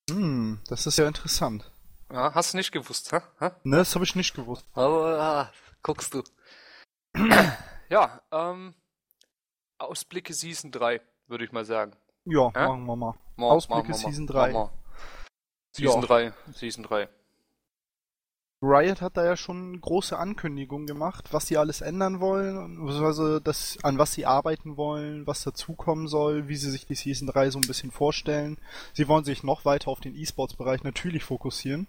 Hm, 0.09 0.61
das 0.67 0.85
ist 0.85 0.97
ja 0.97 1.07
interessant. 1.07 1.71
Ja, 2.11 2.33
hast 2.33 2.53
du 2.53 2.57
nicht 2.57 2.71
gewusst, 2.71 3.11
hä? 3.11 3.19
hä? 3.39 3.51
Ne, 3.63 3.77
das 3.77 3.95
habe 3.95 4.05
ich 4.05 4.15
nicht 4.15 4.35
gewusst. 4.35 4.65
Aber 4.73 5.19
ah, 5.19 5.51
guckst 5.81 6.13
du. 6.13 6.23
ja, 7.89 8.21
ähm, 8.31 8.75
Ausblicke 9.85 10.33
Season 10.33 10.71
3, 10.71 11.01
würde 11.27 11.45
ich 11.45 11.51
mal 11.51 11.65
sagen. 11.65 11.93
Ja, 12.25 12.51
Ja? 12.55 12.67
machen 12.69 12.85
wir 12.85 12.95
mal. 12.95 13.15
Ma- 13.35 13.47
Ausblicke 13.49 13.83
ma- 13.83 13.87
ma- 13.89 13.93
Season 13.97 14.25
ma- 14.25 14.31
3. 14.31 14.51
ma. 14.53 14.71
Season 15.75 16.01
Ja. 16.01 16.07
3, 16.07 16.33
Season 16.53 16.83
3. 16.83 17.07
Riot 18.61 19.01
hat 19.01 19.17
da 19.17 19.23
ja 19.25 19.35
schon 19.37 19.79
große 19.79 20.17
Ankündigungen 20.17 20.87
gemacht, 20.87 21.33
was 21.33 21.45
sie 21.47 21.57
alles 21.57 21.81
ändern 21.81 22.19
wollen, 22.19 22.83
beziehungsweise 22.85 23.41
das, 23.41 23.77
an 23.83 23.99
was 23.99 24.13
sie 24.13 24.25
arbeiten 24.25 24.75
wollen, 24.77 25.27
was 25.27 25.43
dazukommen 25.43 26.07
soll, 26.07 26.47
wie 26.47 26.55
sie 26.55 26.71
sich 26.71 26.87
die 26.87 26.95
Season 26.95 27.27
3 27.27 27.49
so 27.51 27.59
ein 27.59 27.67
bisschen 27.67 27.91
vorstellen. 27.91 28.57
Sie 28.93 29.07
wollen 29.07 29.25
sich 29.25 29.43
noch 29.43 29.65
weiter 29.65 29.89
auf 29.89 29.99
den 29.99 30.15
E-Sports-Bereich 30.15 30.83
natürlich 30.83 31.23
fokussieren. 31.23 31.87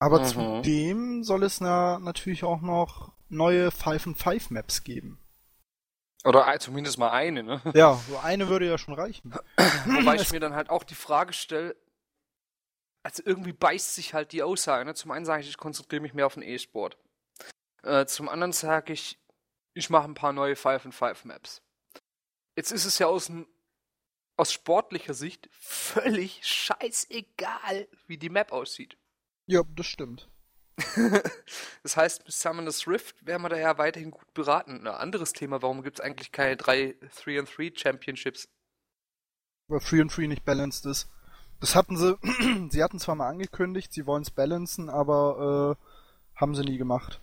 Aber 0.00 0.20
Mhm. 0.20 0.24
zudem 0.24 1.24
soll 1.24 1.44
es 1.44 1.60
na, 1.60 1.98
natürlich 2.00 2.42
auch 2.44 2.60
noch 2.60 3.12
neue 3.28 3.70
5 3.70 4.06
and 4.08 4.18
5 4.18 4.50
Maps 4.50 4.82
geben. 4.84 5.18
Oder 6.24 6.58
zumindest 6.60 6.98
mal 6.98 7.10
eine, 7.10 7.42
ne? 7.42 7.60
Ja, 7.74 8.00
so 8.08 8.18
eine 8.18 8.48
würde 8.48 8.66
ja 8.66 8.78
schon 8.78 8.94
reichen. 8.94 9.34
Wobei 9.86 10.16
ich 10.16 10.30
mir 10.32 10.40
dann 10.40 10.54
halt 10.54 10.70
auch 10.70 10.84
die 10.84 10.94
Frage 10.94 11.32
stelle, 11.32 11.76
also 13.02 13.22
irgendwie 13.26 13.52
beißt 13.52 13.94
sich 13.94 14.14
halt 14.14 14.32
die 14.32 14.42
Aussage. 14.42 14.84
Ne? 14.84 14.94
Zum 14.94 15.10
einen 15.10 15.24
sage 15.24 15.42
ich, 15.42 15.48
ich 15.48 15.56
konzentriere 15.56 16.02
mich 16.02 16.14
mehr 16.14 16.26
auf 16.26 16.34
den 16.34 16.42
E-Sport. 16.42 16.96
Äh, 17.82 18.06
zum 18.06 18.28
anderen 18.28 18.52
sage 18.52 18.92
ich, 18.92 19.18
ich 19.74 19.90
mache 19.90 20.04
ein 20.04 20.14
paar 20.14 20.32
neue 20.32 20.54
5 20.54 20.84
and 20.86 20.94
5 20.94 21.24
Maps. 21.24 21.62
Jetzt 22.56 22.70
ist 22.70 22.84
es 22.84 22.98
ja 22.98 23.06
aus, 23.08 23.32
aus 24.36 24.52
sportlicher 24.52 25.14
Sicht 25.14 25.48
völlig 25.52 26.46
scheißegal, 26.46 27.88
wie 28.06 28.18
die 28.18 28.28
Map 28.28 28.52
aussieht. 28.52 28.96
Ja, 29.46 29.62
das 29.74 29.86
stimmt. 29.86 30.28
das 31.82 31.96
heißt, 31.96 32.24
mit 32.24 32.32
Summoners 32.32 32.86
Rift 32.86 33.24
wären 33.26 33.42
wir 33.42 33.48
da 33.48 33.58
ja 33.58 33.78
weiterhin 33.78 34.10
gut 34.10 34.32
beraten. 34.34 34.86
Ein 34.86 34.94
anderes 34.94 35.32
Thema, 35.32 35.62
warum 35.62 35.82
gibt 35.82 35.98
es 35.98 36.04
eigentlich 36.04 36.32
keine 36.32 36.56
drei 36.56 36.96
3-3 37.24 37.78
Championships? 37.78 38.48
weil 39.72 39.80
Free 39.80 40.00
and 40.00 40.12
Free 40.12 40.28
nicht 40.28 40.44
balanced 40.44 40.86
ist. 40.86 41.08
Das 41.60 41.74
hatten 41.74 41.96
sie, 41.96 42.16
sie 42.70 42.82
hatten 42.82 42.98
zwar 42.98 43.14
mal 43.14 43.28
angekündigt, 43.28 43.92
sie 43.92 44.06
wollen 44.06 44.22
es 44.22 44.30
balancen, 44.30 44.88
aber 44.88 45.78
äh, 45.78 46.40
haben 46.40 46.54
sie 46.54 46.62
nie 46.62 46.78
gemacht. 46.78 47.20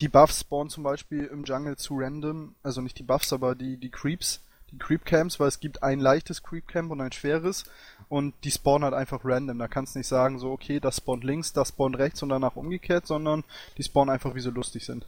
Die 0.00 0.08
Buffs 0.08 0.40
spawnen 0.40 0.70
zum 0.70 0.82
Beispiel 0.82 1.24
im 1.24 1.44
Jungle 1.44 1.76
zu 1.76 1.98
random, 1.98 2.54
also 2.62 2.80
nicht 2.82 2.98
die 2.98 3.02
Buffs, 3.02 3.32
aber 3.32 3.54
die, 3.54 3.78
die 3.78 3.90
Creeps, 3.90 4.42
die 4.70 4.78
Creep 4.78 5.04
Camps, 5.04 5.38
weil 5.38 5.48
es 5.48 5.60
gibt 5.60 5.82
ein 5.82 6.00
leichtes 6.00 6.42
Creep 6.42 6.66
Camp 6.68 6.90
und 6.90 7.00
ein 7.00 7.12
schweres 7.12 7.64
und 8.08 8.34
die 8.44 8.50
spawnen 8.50 8.84
halt 8.84 8.94
einfach 8.94 9.20
random. 9.24 9.58
Da 9.58 9.68
kannst 9.68 9.94
du 9.94 9.98
nicht 9.98 10.08
sagen, 10.08 10.38
so, 10.38 10.50
okay, 10.52 10.80
das 10.80 10.96
spawnt 10.96 11.24
links, 11.24 11.52
das 11.52 11.68
spawnt 11.68 11.98
rechts 11.98 12.22
und 12.22 12.28
danach 12.30 12.56
umgekehrt, 12.56 13.06
sondern 13.06 13.44
die 13.78 13.82
spawnen 13.82 14.12
einfach, 14.12 14.34
wie 14.34 14.40
sie 14.40 14.50
lustig 14.50 14.84
sind. 14.84 15.06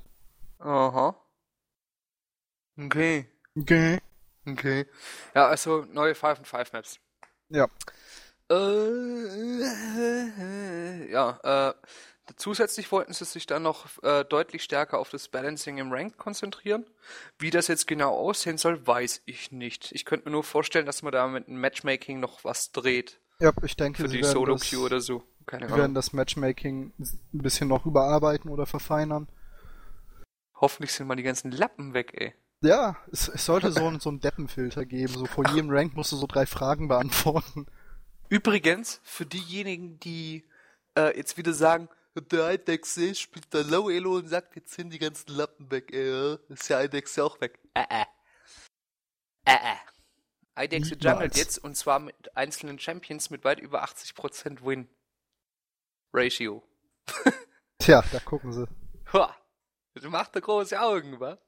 Aha. 0.58 1.16
Okay. 2.78 3.26
Okay. 3.56 3.98
Okay. 4.46 4.86
Ja, 5.34 5.48
also 5.48 5.84
neue 5.92 6.14
5 6.14 6.38
and 6.38 6.46
5 6.46 6.72
Maps. 6.72 7.00
Ja. 7.48 7.66
Äh, 8.50 8.54
ja, 11.10 11.38
äh, 11.42 11.74
zusätzlich 12.36 12.90
wollten 12.92 13.12
sie 13.12 13.24
sich 13.24 13.46
dann 13.46 13.62
noch 13.62 13.86
äh, 14.02 14.24
deutlich 14.24 14.62
stärker 14.62 14.98
auf 14.98 15.10
das 15.10 15.28
Balancing 15.28 15.78
im 15.78 15.92
Rank 15.92 16.16
konzentrieren. 16.18 16.84
Wie 17.38 17.50
das 17.50 17.68
jetzt 17.68 17.86
genau 17.86 18.14
aussehen 18.14 18.58
soll, 18.58 18.86
weiß 18.86 19.22
ich 19.26 19.52
nicht. 19.52 19.92
Ich 19.92 20.04
könnte 20.04 20.26
mir 20.26 20.32
nur 20.32 20.44
vorstellen, 20.44 20.86
dass 20.86 21.02
man 21.02 21.12
da 21.12 21.26
mit 21.28 21.46
dem 21.48 21.60
Matchmaking 21.60 22.20
noch 22.20 22.44
was 22.44 22.72
dreht. 22.72 23.20
Ja, 23.40 23.52
ich 23.62 23.76
denke, 23.76 24.02
Für 24.02 24.08
die 24.08 24.24
Solo 24.24 24.56
Queue 24.56 24.80
oder 24.80 25.00
so. 25.00 25.22
Keine 25.46 25.64
Wir 25.66 25.70
werden 25.70 25.80
Ahnung. 25.82 25.94
das 25.94 26.12
Matchmaking 26.12 26.92
ein 26.98 27.18
bisschen 27.32 27.68
noch 27.68 27.86
überarbeiten 27.86 28.50
oder 28.50 28.66
verfeinern. 28.66 29.28
Hoffentlich 30.60 30.92
sind 30.92 31.06
mal 31.06 31.14
die 31.16 31.22
ganzen 31.22 31.50
Lappen 31.52 31.94
weg, 31.94 32.12
ey. 32.14 32.34
Ja, 32.60 32.96
es, 33.12 33.28
es 33.28 33.44
sollte 33.44 33.70
so, 33.70 33.86
einen- 33.86 34.00
so 34.00 34.08
einen 34.10 34.20
Deppenfilter 34.20 34.84
geben. 34.84 35.12
So 35.14 35.26
vor 35.26 35.48
jedem 35.50 35.70
Rank 35.70 35.94
musst 35.94 36.10
du 36.10 36.16
so 36.16 36.26
drei 36.26 36.44
Fragen 36.46 36.88
beantworten. 36.88 37.66
Übrigens, 38.28 39.00
für 39.04 39.24
diejenigen, 39.24 40.00
die 40.00 40.44
äh, 40.96 41.16
jetzt 41.16 41.36
wieder 41.38 41.52
sagen, 41.52 41.88
der 42.20 42.44
Eidex 42.44 42.98
spielt 43.18 43.52
da 43.52 43.60
Low 43.60 43.90
Elo 43.90 44.16
und 44.16 44.28
sagt, 44.28 44.56
jetzt 44.56 44.72
sind 44.72 44.90
die 44.90 44.98
ganzen 44.98 45.34
Lappen 45.34 45.70
weg, 45.70 45.92
ey. 45.92 46.36
Ist 46.48 46.68
ja 46.68 46.78
Eidex 46.78 47.16
ja 47.16 47.24
auch 47.24 47.40
weg. 47.40 47.58
Äh, 47.74 47.84
äh. 47.88 48.04
Äh, 49.44 49.54
äh. 49.54 49.76
Eidex 50.54 50.90
Niemals. 50.90 51.04
jungelt 51.04 51.36
jetzt 51.36 51.58
und 51.58 51.76
zwar 51.76 52.00
mit 52.00 52.36
einzelnen 52.36 52.78
Champions 52.78 53.30
mit 53.30 53.44
weit 53.44 53.60
über 53.60 53.84
80% 53.84 54.64
Win 54.64 54.88
Ratio. 56.12 56.62
Tja, 57.78 58.02
da 58.12 58.18
gucken 58.20 58.52
sie. 58.52 58.66
Ha! 59.12 59.34
Das 59.94 60.04
macht 60.04 60.34
da 60.34 60.40
große 60.40 60.80
Augen, 60.80 61.20
wa? 61.20 61.38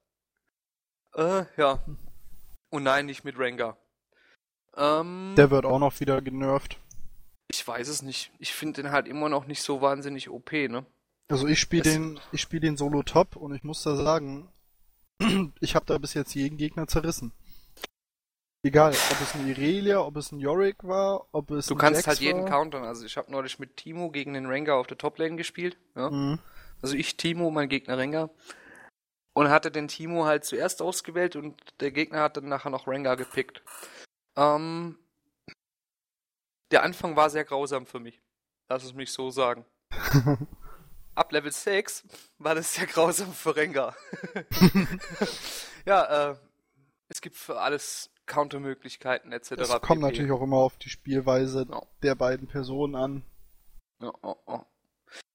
Äh, 1.14 1.44
ja. 1.56 1.82
Und 2.70 2.84
nein, 2.84 3.06
nicht 3.06 3.24
mit 3.24 3.38
Rengar. 3.38 3.76
Ähm. 4.76 5.34
Der 5.36 5.50
wird 5.50 5.64
auch 5.64 5.78
noch 5.78 5.98
wieder 6.00 6.22
genervt. 6.22 6.78
Ich 7.52 7.66
weiß 7.66 7.88
es 7.88 8.02
nicht. 8.02 8.30
Ich 8.38 8.54
finde 8.54 8.82
den 8.82 8.92
halt 8.92 9.08
immer 9.08 9.28
noch 9.28 9.46
nicht 9.46 9.62
so 9.62 9.80
wahnsinnig 9.80 10.30
OP, 10.30 10.52
ne? 10.52 10.86
Also 11.28 11.46
ich 11.46 11.58
spiele 11.60 11.82
den, 11.82 12.20
ich 12.32 12.40
spiele 12.40 12.60
den 12.60 12.76
Solo 12.76 13.02
Top 13.02 13.36
und 13.36 13.54
ich 13.54 13.62
muss 13.64 13.82
da 13.82 13.96
sagen, 13.96 14.48
ich 15.60 15.74
habe 15.74 15.86
da 15.86 15.98
bis 15.98 16.14
jetzt 16.14 16.34
jeden 16.34 16.56
Gegner 16.58 16.86
zerrissen. 16.86 17.32
Egal, 18.62 18.92
ob 18.92 19.20
es 19.22 19.34
ein 19.34 19.48
Irelia, 19.48 20.00
ob 20.00 20.16
es 20.16 20.32
ein 20.32 20.38
Yorick 20.38 20.84
war, 20.84 21.26
ob 21.32 21.50
es 21.50 21.66
Du 21.66 21.76
kannst 21.76 21.98
Jax 21.98 22.08
halt 22.08 22.20
jeden 22.20 22.42
war. 22.42 22.50
countern. 22.50 22.84
Also 22.84 23.06
ich 23.06 23.16
habe 23.16 23.32
neulich 23.32 23.58
mit 23.58 23.76
Timo 23.78 24.10
gegen 24.10 24.34
den 24.34 24.46
Rengar 24.46 24.76
auf 24.76 24.86
der 24.86 24.98
Toplane 24.98 25.36
gespielt. 25.36 25.78
Ja? 25.96 26.10
Mhm. 26.10 26.38
Also 26.82 26.94
ich 26.94 27.16
Timo, 27.16 27.50
mein 27.50 27.68
Gegner 27.68 27.96
Rengar. 27.96 28.30
Und 29.32 29.48
hatte 29.48 29.70
den 29.70 29.88
Timo 29.88 30.26
halt 30.26 30.44
zuerst 30.44 30.82
ausgewählt 30.82 31.36
und 31.36 31.58
der 31.80 31.90
Gegner 31.90 32.20
hat 32.20 32.36
dann 32.36 32.48
nachher 32.48 32.70
noch 32.70 32.86
Rengar 32.86 33.16
gepickt. 33.16 33.62
Ähm, 34.36 34.98
der 36.70 36.82
Anfang 36.82 37.16
war 37.16 37.30
sehr 37.30 37.44
grausam 37.44 37.86
für 37.86 38.00
mich. 38.00 38.20
Lass 38.68 38.84
es 38.84 38.94
mich 38.94 39.12
so 39.12 39.30
sagen. 39.30 39.64
Ab 41.14 41.32
Level 41.32 41.50
6 41.50 42.04
war 42.38 42.54
das 42.54 42.74
sehr 42.74 42.86
grausam 42.86 43.32
für 43.32 43.56
Rengar. 43.56 43.96
ja, 45.84 46.30
äh, 46.30 46.36
es 47.08 47.20
gibt 47.20 47.36
für 47.36 47.60
alles 47.60 48.10
Countermöglichkeiten 48.26 49.32
etc. 49.32 49.52
Es 49.52 49.80
kommt 49.80 50.02
natürlich 50.02 50.30
auch 50.30 50.42
immer 50.42 50.58
auf 50.58 50.76
die 50.78 50.88
Spielweise 50.88 51.66
Ja. 51.68 51.82
der 52.02 52.14
beiden 52.14 52.46
Personen 52.46 52.94
an. 52.94 53.22
Ja, 54.00 54.12
ja, 54.22 54.36
ja. 54.48 54.66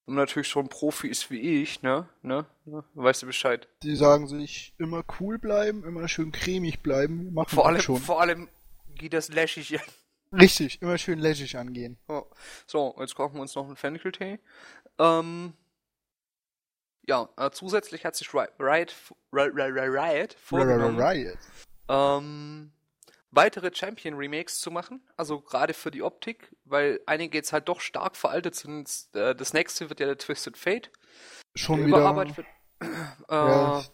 Und 0.05 0.15
natürlich 0.15 0.47
schon 0.47 0.69
Profi 0.69 1.07
ist 1.07 1.29
wie 1.31 1.61
ich, 1.61 1.81
ne? 1.81 2.07
Ne? 2.21 2.45
ne? 2.65 2.83
Weißt 2.93 3.23
du 3.23 3.25
Bescheid. 3.25 3.67
Die 3.83 3.95
sagen 3.95 4.27
sich 4.27 4.73
immer 4.77 5.03
cool 5.19 5.39
bleiben, 5.39 5.83
immer 5.83 6.07
schön 6.07 6.31
cremig 6.31 6.81
bleiben. 6.81 7.33
Machen 7.33 7.49
Vor 7.55 7.67
allem, 7.67 7.81
schon. 7.81 7.97
vor 7.97 8.21
allem 8.21 8.47
geht 8.95 9.13
das 9.13 9.29
läschig. 9.29 9.79
Richtig, 10.33 10.81
immer 10.81 10.97
schön 10.97 11.19
lässig 11.19 11.57
angehen. 11.57 11.97
Oh. 12.07 12.23
So, 12.67 12.95
jetzt 12.99 13.15
kochen 13.15 13.35
wir 13.35 13.41
uns 13.41 13.55
noch 13.55 13.65
einen 13.65 13.75
Fenchel-Tee. 13.75 14.39
Ähm, 14.99 15.53
ja, 17.07 17.29
äh, 17.37 17.51
zusätzlich 17.51 18.05
hat 18.05 18.15
sich 18.15 18.27
Ri- 18.29 18.49
Riot, 18.59 18.93
Ri- 19.31 19.51
Ri- 19.51 19.71
Ri- 19.71 19.89
Riot 20.21 20.33
vorgenommen, 20.33 20.99
Riot. 20.99 21.37
ähm, 21.87 22.71
weitere 23.31 23.69
Champion-Remakes 23.73 24.59
zu 24.59 24.71
machen. 24.71 25.01
Also 25.15 25.39
gerade 25.41 25.73
für 25.73 25.91
die 25.91 26.01
Optik, 26.01 26.55
weil 26.65 26.99
einige 27.05 27.37
jetzt 27.37 27.53
halt 27.53 27.67
doch 27.69 27.79
stark 27.79 28.15
veraltet 28.15 28.55
sind. 28.55 28.89
Äh, 29.13 29.35
Das 29.35 29.53
nächste 29.53 29.89
wird 29.89 29.99
ja 29.99 30.07
der 30.07 30.17
Twisted 30.17 30.57
Fate. 30.57 30.89
Schon 31.53 31.77
der 31.79 31.87
wieder. 31.87 31.97
überarbeitet 31.99 32.37
wird. 32.37 32.47
Äh, 32.81 32.85
Ja, 33.29 33.79
ich- 33.79 33.91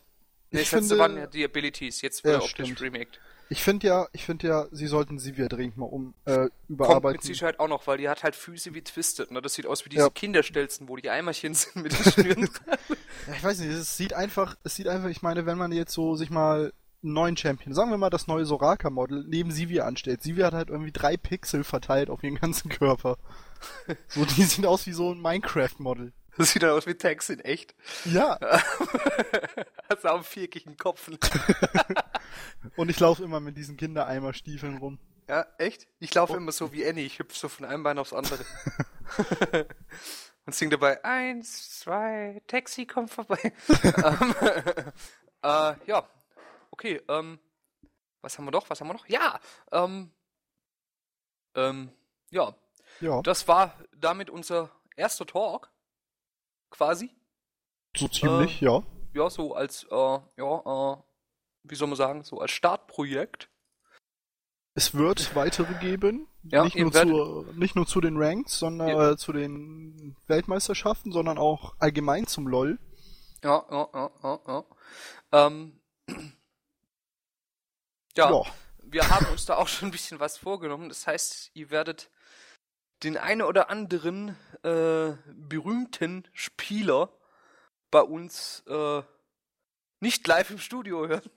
nee, 0.52 0.62
ich 0.62 0.70
das 0.70 0.72
letzte 0.72 0.88
finde- 0.96 0.98
waren 1.00 1.17
ja 1.17 1.28
die 1.28 1.44
Abilities. 1.44 2.02
Jetzt 2.02 2.24
wird 2.24 2.36
Ja, 2.36 2.39
optisch 2.41 2.65
stimmt. 2.72 2.82
remaked. 2.82 3.20
Ich 3.52 3.64
finde 3.64 3.86
ja, 3.88 4.08
ich 4.14 4.26
finde 4.26 4.48
ja, 4.48 4.68
sie 4.72 4.88
sollten 4.88 5.20
Sivir 5.20 5.50
dringend 5.50 5.76
mal 5.76 5.86
um 5.86 6.14
äh, 6.24 6.36
Kommt 6.36 6.52
überarbeiten. 6.70 7.18
mit 7.18 7.24
Sicherheit 7.24 7.60
auch 7.60 7.68
noch, 7.68 7.86
weil 7.86 7.98
die 7.98 8.08
hat 8.08 8.24
halt 8.24 8.34
Füße 8.38 8.74
wie 8.74 8.82
Twisted. 8.82 9.30
Ne? 9.30 9.42
Das 9.42 9.56
sieht 9.56 9.66
aus 9.66 9.84
wie 9.84 9.90
diese 9.90 10.04
Ja. 10.04 10.10
Kinderstelzen, 10.10 10.88
wo 10.88 10.96
die 10.96 11.10
Eimerchen 11.10 11.54
sind 11.54 11.76
mit 11.84 11.92
den 11.92 12.12
Schnüren. 12.12 12.50
Ja, 13.28 13.34
ich 13.36 13.44
weiß 13.44 13.60
nicht, 13.60 13.70
es 13.70 13.98
sieht 13.98 14.14
einfach, 14.14 14.56
es 14.64 14.76
sieht 14.76 14.88
einfach, 14.88 15.10
ich 15.10 15.22
meine, 15.22 15.46
wenn 15.46 15.58
man 15.58 15.72
jetzt 15.74 15.92
so 15.94 16.16
sich 16.16 16.30
mal 16.32 16.72
einen 17.04 17.14
neuen 17.14 17.38
Champion, 17.38 17.74
sagen 17.76 17.92
wir 17.92 17.98
mal 17.98 18.10
das 18.10 18.26
neue 18.26 18.46
Soraka-Model, 18.46 19.26
neben 19.28 19.52
Sivir 19.52 19.86
anstellt. 19.86 20.24
Sivir 20.24 20.46
hat 20.48 20.54
halt 20.54 20.70
irgendwie 20.70 20.92
drei 20.94 21.18
Pixel 21.18 21.64
verteilt 21.66 22.10
auf 22.10 22.24
ihren 22.24 22.36
ganzen 22.40 22.70
Körper. 22.70 23.18
so, 24.08 24.24
die 24.26 24.44
sehen 24.44 24.66
aus 24.66 24.88
wie 24.88 24.94
so 24.94 25.12
ein 25.12 25.22
Minecraft-Model. 25.22 26.14
Das 26.38 26.52
sieht 26.52 26.63
dann 26.63 26.72
aus 26.72 26.88
wie 26.88 26.96
Tags 26.96 27.30
in 27.30 27.39
echt. 27.41 27.76
Ja. 28.06 28.39
Hast 29.89 30.06
auch 30.06 30.15
einen 30.15 30.24
viereckigen 30.24 30.78
Kopf. 30.78 31.10
Und 32.78 32.89
ich 32.89 33.00
laufe 33.00 33.24
immer 33.24 33.39
mit 33.39 33.58
diesen 33.58 33.78
Kindereimerstiefeln 33.78 34.78
rum. 34.78 35.00
Ja, 35.28 35.46
echt? 35.58 35.88
Ich 36.00 36.13
laufe 36.13 36.34
oh. 36.34 36.38
immer 36.38 36.52
so 36.52 36.72
wie 36.72 36.88
Annie. 36.88 37.06
Ich 37.06 37.20
hüpfe 37.20 37.38
so 37.38 37.50
von 37.50 37.65
einem 37.65 37.84
Bein 37.84 37.98
aufs 38.00 38.13
andere. 38.13 38.46
Und 40.46 40.56
singe 40.56 40.72
dabei, 40.72 41.04
eins, 41.04 41.80
zwei, 41.80 42.41
Taxi, 42.48 42.86
komm 42.86 43.08
vorbei. 43.08 43.54
ähm, 43.70 44.36
äh, 45.44 45.74
ja, 45.86 46.10
okay, 46.72 47.02
ähm, 47.08 47.39
was 48.22 48.38
haben 48.38 48.46
wir 48.46 48.52
noch, 48.52 48.70
was 48.70 48.80
haben 48.82 48.88
wir 48.88 48.94
noch? 48.94 49.08
Ja, 49.08 49.39
ähm, 49.72 50.12
ähm, 51.56 51.91
ja. 52.32 52.56
Ja. 53.00 53.22
Das 53.22 53.48
war 53.48 53.76
damit 53.96 54.30
unser 54.30 54.72
erster 54.96 55.26
Talk 55.26 55.72
quasi. 56.72 57.12
So 57.96 58.08
ziemlich, 58.08 58.62
äh, 58.62 58.66
ja. 58.66 58.84
Ja, 59.14 59.30
so 59.30 59.54
als, 59.54 59.84
äh, 59.84 59.96
ja, 59.96 60.24
äh, 60.38 60.98
wie 61.64 61.76
soll 61.76 61.88
man 61.88 61.98
sagen, 61.98 62.24
so 62.24 62.40
als 62.40 62.52
Startprojekt. 62.52 63.50
Es 64.74 64.96
wird 64.96 65.36
weitere 65.36 65.74
geben. 65.76 66.28
Ja, 66.44 66.64
nicht, 66.64 66.76
nur 66.76 66.92
zu, 66.92 67.46
nicht 67.54 67.76
nur 67.76 67.86
zu 67.86 68.02
den 68.02 68.18
Ranks, 68.18 68.58
sondern 68.58 68.88
ja. 68.88 69.12
äh, 69.12 69.18
zu 69.18 69.32
den 69.32 70.16
Weltmeisterschaften, 70.26 71.12
sondern 71.12 71.38
auch 71.38 71.76
allgemein 71.78 72.26
zum 72.26 72.48
LOL. 72.48 72.80
Ja, 73.44 73.64
ja, 73.70 73.90
ja, 73.94 74.12
ja, 74.24 74.40
ja. 74.48 74.66
Ähm, 75.34 75.80
ja, 78.18 78.32
ja, 78.32 78.44
wir 78.84 79.10
haben 79.10 79.28
uns 79.28 79.46
da 79.46 79.58
auch 79.58 79.68
schon 79.68 79.90
ein 79.90 79.92
bisschen 79.92 80.20
was 80.20 80.38
vorgenommen. 80.38 80.90
Das 80.90 81.06
heißt, 81.06 81.52
ihr 81.54 81.70
werdet 81.70 82.10
den 83.04 83.18
einen 83.18 83.42
oder 83.42 83.70
anderen 83.70 84.38
äh, 84.64 85.14
berühmten 85.34 86.28
Spieler 86.34 87.12
bei 87.90 88.02
uns 88.02 88.64
äh, 88.68 89.02
nicht 90.00 90.26
live 90.28 90.52
im 90.52 90.60
Studio 90.60 91.08
hören. 91.08 91.30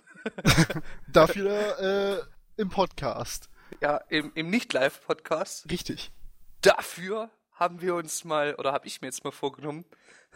Dafür 1.09 1.79
äh, 1.79 2.61
im 2.61 2.70
Podcast. 2.70 3.48
Ja, 3.81 3.96
im, 4.09 4.33
im 4.35 4.50
Nicht-Live-Podcast. 4.50 5.70
Richtig. 5.70 6.12
Dafür 6.61 7.31
haben 7.53 7.81
wir 7.81 7.94
uns 7.94 8.24
mal, 8.24 8.55
oder 8.55 8.72
habe 8.72 8.87
ich 8.87 9.00
mir 9.00 9.09
jetzt 9.09 9.24
mal 9.24 9.33
vorgenommen, 9.33 9.85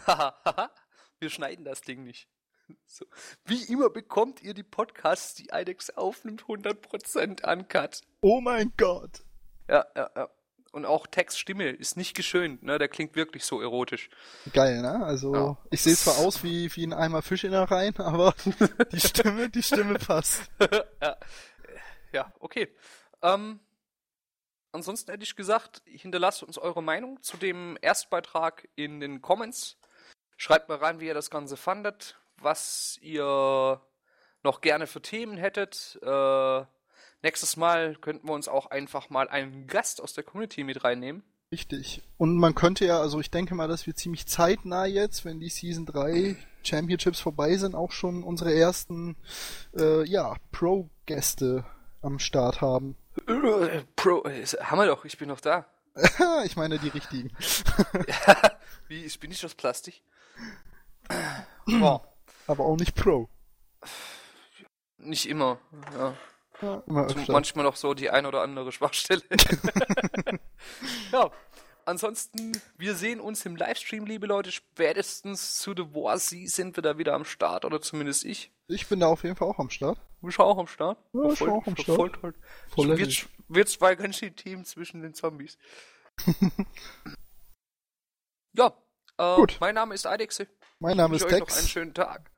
wir 1.18 1.30
schneiden 1.30 1.64
das 1.64 1.80
Ding 1.82 2.04
nicht. 2.04 2.28
So. 2.84 3.06
Wie 3.44 3.64
immer 3.72 3.90
bekommt 3.90 4.42
ihr 4.42 4.54
die 4.54 4.62
Podcasts, 4.62 5.34
die 5.34 5.48
IDEX 5.52 5.90
aufnimmt, 5.90 6.42
100% 6.42 7.50
uncut. 7.50 8.02
Oh 8.20 8.40
mein 8.40 8.72
Gott. 8.76 9.22
Ja, 9.68 9.86
ja, 9.94 10.10
ja. 10.14 10.28
Und 10.70 10.84
auch 10.84 11.06
Textstimme 11.06 11.70
ist 11.70 11.96
nicht 11.96 12.14
geschönt, 12.14 12.62
ne? 12.62 12.78
Der 12.78 12.88
klingt 12.88 13.16
wirklich 13.16 13.44
so 13.44 13.60
erotisch. 13.60 14.10
Geil, 14.52 14.82
ne? 14.82 15.02
Also, 15.04 15.34
ja. 15.34 15.56
ich 15.70 15.80
sehe 15.80 15.96
zwar 15.96 16.18
aus 16.18 16.44
wie, 16.44 16.74
wie 16.76 16.86
ein 16.86 16.92
Eimer 16.92 17.22
Fisch 17.22 17.44
in 17.44 17.52
der 17.52 17.70
Reihen, 17.70 17.96
aber 17.98 18.34
die 18.92 19.00
Stimme, 19.00 19.48
die 19.48 19.62
Stimme 19.62 19.94
passt. 19.94 20.42
ja. 21.02 21.16
ja, 22.12 22.32
okay. 22.40 22.68
Ähm, 23.22 23.60
ansonsten 24.72 25.10
hätte 25.10 25.24
ich 25.24 25.36
gesagt, 25.36 25.82
hinterlasst 25.86 26.42
uns 26.42 26.58
eure 26.58 26.82
Meinung 26.82 27.22
zu 27.22 27.38
dem 27.38 27.78
Erstbeitrag 27.80 28.68
in 28.76 29.00
den 29.00 29.22
Comments. 29.22 29.78
Schreibt 30.36 30.68
mal 30.68 30.78
rein, 30.78 31.00
wie 31.00 31.06
ihr 31.06 31.14
das 31.14 31.30
Ganze 31.30 31.56
fandet, 31.56 32.16
was 32.36 32.98
ihr 33.00 33.80
noch 34.42 34.60
gerne 34.60 34.86
für 34.86 35.00
Themen 35.00 35.36
hättet. 35.36 35.98
Äh, 36.02 36.64
Nächstes 37.22 37.56
Mal 37.56 37.96
könnten 37.96 38.28
wir 38.28 38.34
uns 38.34 38.48
auch 38.48 38.66
einfach 38.70 39.10
mal 39.10 39.28
einen 39.28 39.66
Gast 39.66 40.00
aus 40.00 40.12
der 40.12 40.24
Community 40.24 40.62
mit 40.64 40.84
reinnehmen. 40.84 41.22
Richtig. 41.50 42.02
Und 42.18 42.36
man 42.36 42.54
könnte 42.54 42.84
ja, 42.84 43.00
also 43.00 43.20
ich 43.20 43.30
denke 43.30 43.54
mal, 43.54 43.68
dass 43.68 43.86
wir 43.86 43.94
ziemlich 43.94 44.26
zeitnah 44.26 44.84
jetzt, 44.84 45.24
wenn 45.24 45.40
die 45.40 45.48
Season 45.48 45.86
3 45.86 46.36
Championships 46.62 47.20
vorbei 47.20 47.56
sind, 47.56 47.74
auch 47.74 47.90
schon 47.90 48.22
unsere 48.22 48.54
ersten 48.54 49.16
äh, 49.76 50.04
ja, 50.04 50.36
Pro-Gäste 50.52 51.64
am 52.02 52.18
Start 52.18 52.60
haben. 52.60 52.96
Äh, 53.26 53.82
Pro, 53.96 54.24
haben 54.24 54.78
wir 54.78 54.86
doch, 54.86 55.04
ich 55.04 55.18
bin 55.18 55.28
noch 55.28 55.40
da. 55.40 55.66
ich 56.44 56.56
meine 56.56 56.78
die 56.78 56.88
richtigen. 56.88 57.32
wie, 58.88 59.04
ich 59.04 59.18
bin 59.18 59.30
nicht 59.30 59.44
aus 59.44 59.54
Plastik. 59.54 60.02
Wow. 61.66 62.02
Aber 62.46 62.64
auch 62.64 62.76
nicht 62.76 62.94
Pro. 62.94 63.28
Nicht 64.98 65.28
immer, 65.28 65.58
ja. 65.94 66.14
Ja, 66.60 66.82
manchmal 66.86 67.64
noch 67.64 67.76
so 67.76 67.94
die 67.94 68.10
ein 68.10 68.26
oder 68.26 68.42
andere 68.42 68.72
Schwachstelle. 68.72 69.22
ja, 71.12 71.30
ansonsten, 71.84 72.52
wir 72.76 72.94
sehen 72.94 73.20
uns 73.20 73.46
im 73.46 73.56
Livestream, 73.56 74.06
liebe 74.06 74.26
Leute. 74.26 74.50
Spätestens 74.50 75.58
zu 75.58 75.72
The 75.76 75.94
War 75.94 76.18
Sie 76.18 76.48
sind 76.48 76.76
wir 76.76 76.82
da 76.82 76.98
wieder 76.98 77.14
am 77.14 77.24
Start, 77.24 77.64
oder 77.64 77.80
zumindest 77.80 78.24
ich. 78.24 78.52
Ich 78.66 78.86
bin 78.88 79.00
da 79.00 79.06
auf 79.06 79.22
jeden 79.22 79.36
Fall 79.36 79.48
auch 79.48 79.58
am 79.58 79.70
Start. 79.70 79.98
Du 80.20 80.26
bist 80.26 80.40
auch 80.40 80.58
am 80.58 80.66
Start? 80.66 80.98
Ja, 81.12 81.30
ich 81.30 81.38
voll, 81.38 81.50
auch 81.50 81.66
am 81.66 81.76
Start. 81.76 81.96
Voll 81.96 82.10
toll. 82.10 82.34
Voll 82.68 82.98
wird, 82.98 83.28
wird 83.48 83.68
zwei 83.68 83.94
ganz 83.94 84.16
schön 84.16 84.34
Team 84.34 84.64
zwischen 84.64 85.00
den 85.00 85.14
Zombies. 85.14 85.58
ja, 88.52 88.72
äh, 89.16 89.36
Gut. 89.36 89.58
mein 89.60 89.76
Name 89.76 89.94
ist 89.94 90.06
Eidexe. 90.06 90.48
Mein 90.80 90.96
Name 90.96 91.16
ich 91.16 91.22
ist 91.22 91.30
Dex. 91.30 91.40
noch 91.40 91.56
einen 91.56 91.68
schönen 91.68 91.94
Tag. 91.94 92.30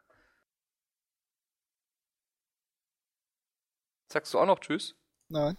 Sagst 4.13 4.35
du 4.35 4.41
auch 4.41 4.47
noch 4.47 4.59
Tschüss? 4.59 4.97
Nein. 5.29 5.57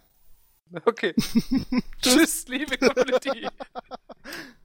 Okay. 0.84 1.14
tschüss, 2.02 2.46
liebe 2.48 2.76
Community. 2.78 3.48